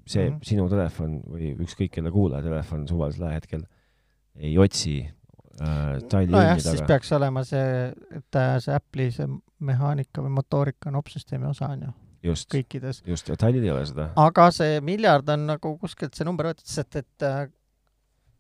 [0.05, 0.35] see mm.
[0.35, 0.45] -hmm.
[0.51, 3.65] sinu telefon või ükskõik kelle kuulaja telefon suvalisel ajahetkel
[4.35, 9.29] ei otsi äh, Tali nojah, siis peaks olema see, et äh, see Apple'i see
[9.65, 11.93] mehaanika või motoorika on opsüsteemi osa, on ju,
[12.31, 13.03] just, kõikides.
[13.07, 14.11] just, ja Talil ei ole seda.
[14.21, 17.47] aga see miljard on nagu kuskilt see number võetud, sest et äh,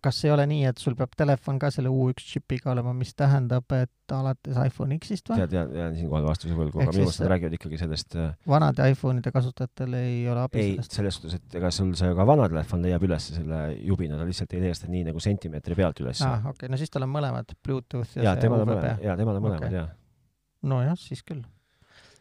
[0.05, 3.71] kas ei ole nii, et sul peab telefon ka selle U1 džipiga olema, mis tähendab,
[3.77, 5.39] et alates iPhone X-ist või?
[5.41, 8.89] tead, jään, jään siinkohal vastuse võlgu, aga minu arust nad räägivad ikkagi sellest äh, vanade
[8.93, 10.99] iPhone'ide kasutajatel ei ole abi ei, sellest.
[10.99, 14.57] selles suhtes, et ega sul see ka vana telefon leiab üles selle jubina, ta lihtsalt
[14.57, 17.15] ei tee seda nii nagu sentimeetri pealt üles aa, okei okay,, no siis tal on
[17.15, 19.79] mõlemad, Bluetooth ja, jaa, see UVB jaa, temal on mõlemad Okei.
[19.81, 19.89] jaa.
[20.75, 21.45] nojah, siis küll.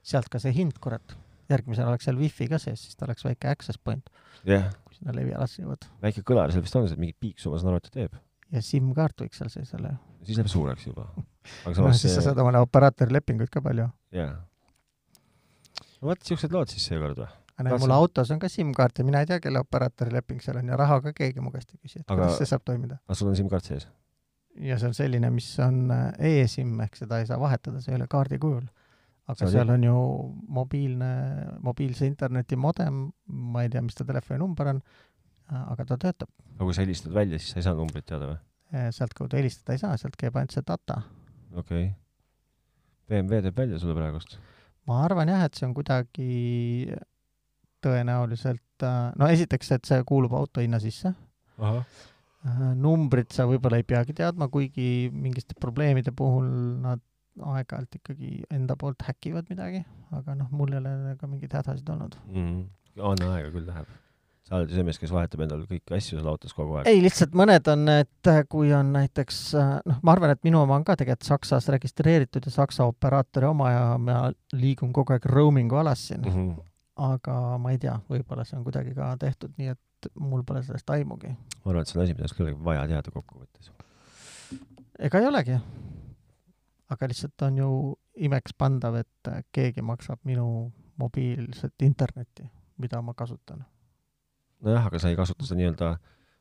[0.03, 1.17] sealt ka see hind, kurat.
[1.51, 4.07] järgmisel oleks seal wifi ka sees, siis ta oleks väike access point,
[4.47, 5.84] jah, kui sinna levialasse jõuad.
[6.04, 8.16] väike kõlar seal vist on, see mingit piiksu ma saan aru, et ta teeb.
[8.56, 9.99] ja SIM-kaart võiks seal sees olla ju.
[10.30, 11.08] siis läheb suureks juba.
[11.66, 13.89] aga no samas siis sa saad omale operaatori lepinguid ka palju.
[14.16, 14.36] jaa.
[16.01, 17.28] no vot, siuksed lood siis seekord või?
[17.54, 20.41] aga näe, Tahtsin- mul autos on ka SIM-kaart ja mina ei tea, kelle operaatori leping
[20.41, 22.64] seal on ja raha ka keegi mu käest ei küsi, et Aga- kuidas see saab
[22.66, 22.97] toimida.
[23.06, 23.88] aga sul on SIM-kaart sees?
[24.62, 27.99] ja see on selline, mis on äh, e-SIM ehk seda ei saa vahetada, see ei
[27.99, 28.66] ole kaardi kujul.
[29.32, 29.97] Aga seal on ju
[30.57, 31.11] mobiilne,
[31.63, 34.82] mobiilse interneti modem, ma ei tea, mis ta telefoninumber on,
[35.63, 36.32] aga ta töötab.
[36.55, 38.41] aga kui sa helistad välja, siis sa ei saa numbrit teada või?
[38.74, 41.01] sealtkaudu helistada ei saa, sealt käib ainult see data.
[41.53, 41.91] okei okay..
[43.11, 44.38] BMW teeb välja sulle praegust.
[44.89, 46.97] ma arvan jah, et see on kuidagi
[47.84, 48.88] tõenäoliselt,
[49.19, 51.13] no esiteks, et see kuulub auto hinna sisse,
[51.59, 51.84] ahah.
[52.76, 56.47] numbrit sa võib-olla ei peagi teadma, kuigi mingite probleemide puhul
[56.84, 57.03] nad
[57.41, 62.17] aeg-ajalt ikkagi enda poolt häkivad midagi, aga noh, mul ei ole ka mingeid hädasid olnud.
[62.29, 62.63] mm..
[63.01, 63.93] anna aega, küll läheb.
[64.43, 66.89] sa oled ju see mees, kes vahetab endale kõiki asju seal autos kogu aeg.
[66.91, 69.39] ei, lihtsalt mõned on, et äh, kui on näiteks
[69.89, 73.71] noh, ma arvan, et minu oma on ka tegelikult Saksas registreeritud ja Saksa operaatori oma
[73.71, 74.19] ja ma
[74.53, 76.69] liigun kogu aeg roaming'u alas siin, Mm -hmm.
[76.95, 80.89] aga ma ei tea, võib-olla see on kuidagi ka tehtud nii, et mul pole sellest
[80.89, 81.27] aimugi.
[81.63, 83.71] ma arvan, et see on asi, mida oleks küll vaja teada kokkuvõttes.
[84.99, 85.57] ega ei olegi.
[86.94, 87.70] Aga lihtsalt on ju
[88.28, 90.48] imekspandav, et keegi maksab minu
[90.98, 92.46] mobiilset internetti,
[92.78, 93.66] mida ma kasutan.
[94.62, 95.96] nojah, aga sa ei kasuta seda nii-öelda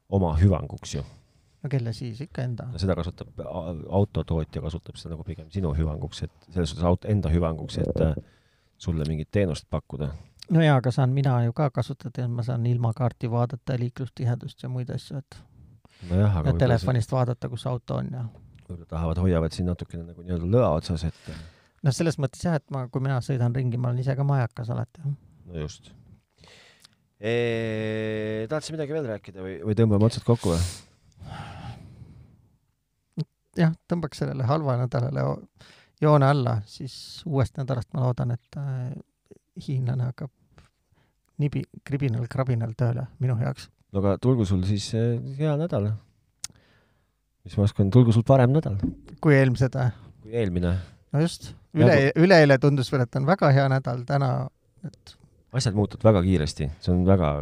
[0.09, 1.05] oma hüvanguks ju.
[1.63, 2.67] no kelle siis, ikka enda.
[2.77, 3.33] seda kasutab,
[3.89, 8.15] autotootja kasutab seda nagu pigem sinu hüvanguks, et selles suhtes auto enda hüvanguks, et äh,
[8.79, 10.13] sulle mingit teenust pakkuda.
[10.51, 14.63] no jaa, aga saan mina ju ka kasutada ja ma saan ilma kaarti vaadata liiklustihedust
[14.63, 15.43] ja muid asju, et
[16.11, 18.27] nojah, aga ja telefonist vaadata, kus auto on ja
[18.69, 21.33] võib-olla tahavad, hoiavad sind natukene nagu nii-öelda lõa otsas, et
[21.83, 24.73] noh, selles mõttes jah, et ma, kui mina sõidan ringi, ma olen ise ka majakas
[24.75, 25.05] alati.
[25.49, 25.93] no just.
[27.19, 30.65] tahad sa midagi veel rääkida või, või tõmbame otsad kokku või?
[33.59, 35.27] jah, tõmbaks sellele halva nädalale
[36.03, 38.93] joone alla, siis uuest nädalast ma loodan, et äh,
[39.67, 40.33] hiinlane hakkab
[41.43, 43.69] nibi, kribinal-krabinal tööle minu heaks.
[43.93, 45.93] no aga tulgu sul siis äh, hea nädal.
[47.47, 48.79] Mis ma oskan, tulgu sul parem nädal
[49.23, 49.91] kui eelmised või?
[50.23, 50.77] kui eelmine.
[51.13, 54.33] no just, üle, üleeile tundus veel, et on väga hea nädal, täna,
[54.87, 55.17] et
[55.53, 57.35] asjad muutuvad väga kiiresti, see on väga,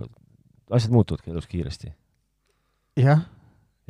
[0.77, 1.93] asjad muutuvadki elus kiiresti.
[3.01, 3.25] jah,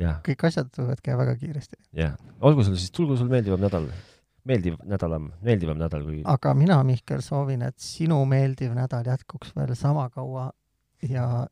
[0.01, 1.79] jah, kõik asjad võivad käia väga kiiresti.
[2.03, 2.17] jah.
[2.41, 3.87] olgu sul siis, tulgu sul meeldivam nädal,
[4.47, 9.75] meeldiv nädalam, meeldivam nädal kui aga mina, Mihkel, soovin, et sinu meeldiv nädal jätkuks veel
[9.79, 10.51] sama kaua
[11.07, 11.47] ja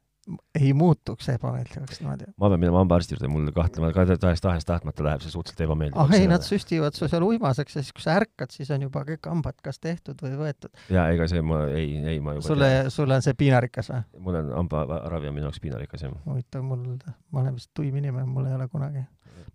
[0.60, 2.28] ei muutuks ebameeldivaks niimoodi.
[2.38, 6.14] ma pean minema hambaarsti juurde, mul kahtlemata ka tahes tahes tahtmata läheb see suhteliselt ebameeldivaks.
[6.14, 9.04] ah ei, nad süstivad su seal uimaseks ja siis, kui sa ärkad, siis on juba
[9.08, 10.74] kõik hambad kas tehtud või võetud.
[10.94, 14.04] ja ega see ma ei, ei ma juba sulle, sulle on see piinarikas või?
[14.28, 16.20] mul on hambaravi on minu jaoks piinarikas jah.
[16.28, 16.86] huvitav, mul,
[17.32, 19.06] ma olen vist tuim inimene, mul ei ole kunagi.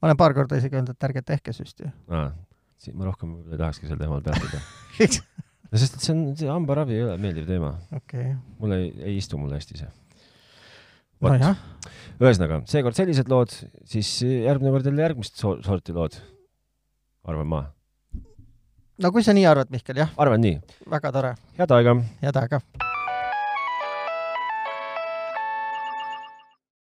[0.01, 1.91] ma olen paar korda isegi öelnud, et ärge tehke süsti.
[2.11, 2.31] aa,
[2.93, 4.62] ma rohkem ei tahakski sel teemal peatuda.
[5.75, 7.75] no sest et see on, see hambaravi ei ole meeldiv teema.
[7.97, 9.91] okei, mulle ei, ei istu mulle hästi see.
[11.23, 11.57] Nojah,
[12.21, 13.53] ühesõnaga, seekord sellised lood,
[13.89, 16.19] siis järgmine kord jälle järgmist so- sorti lood.
[17.25, 17.62] arvan ma.
[18.99, 20.61] no kui sa nii arvad, Mihkel, jah, arvan nii.
[20.91, 21.97] väga tore, head aega.
[22.23, 22.61] head aega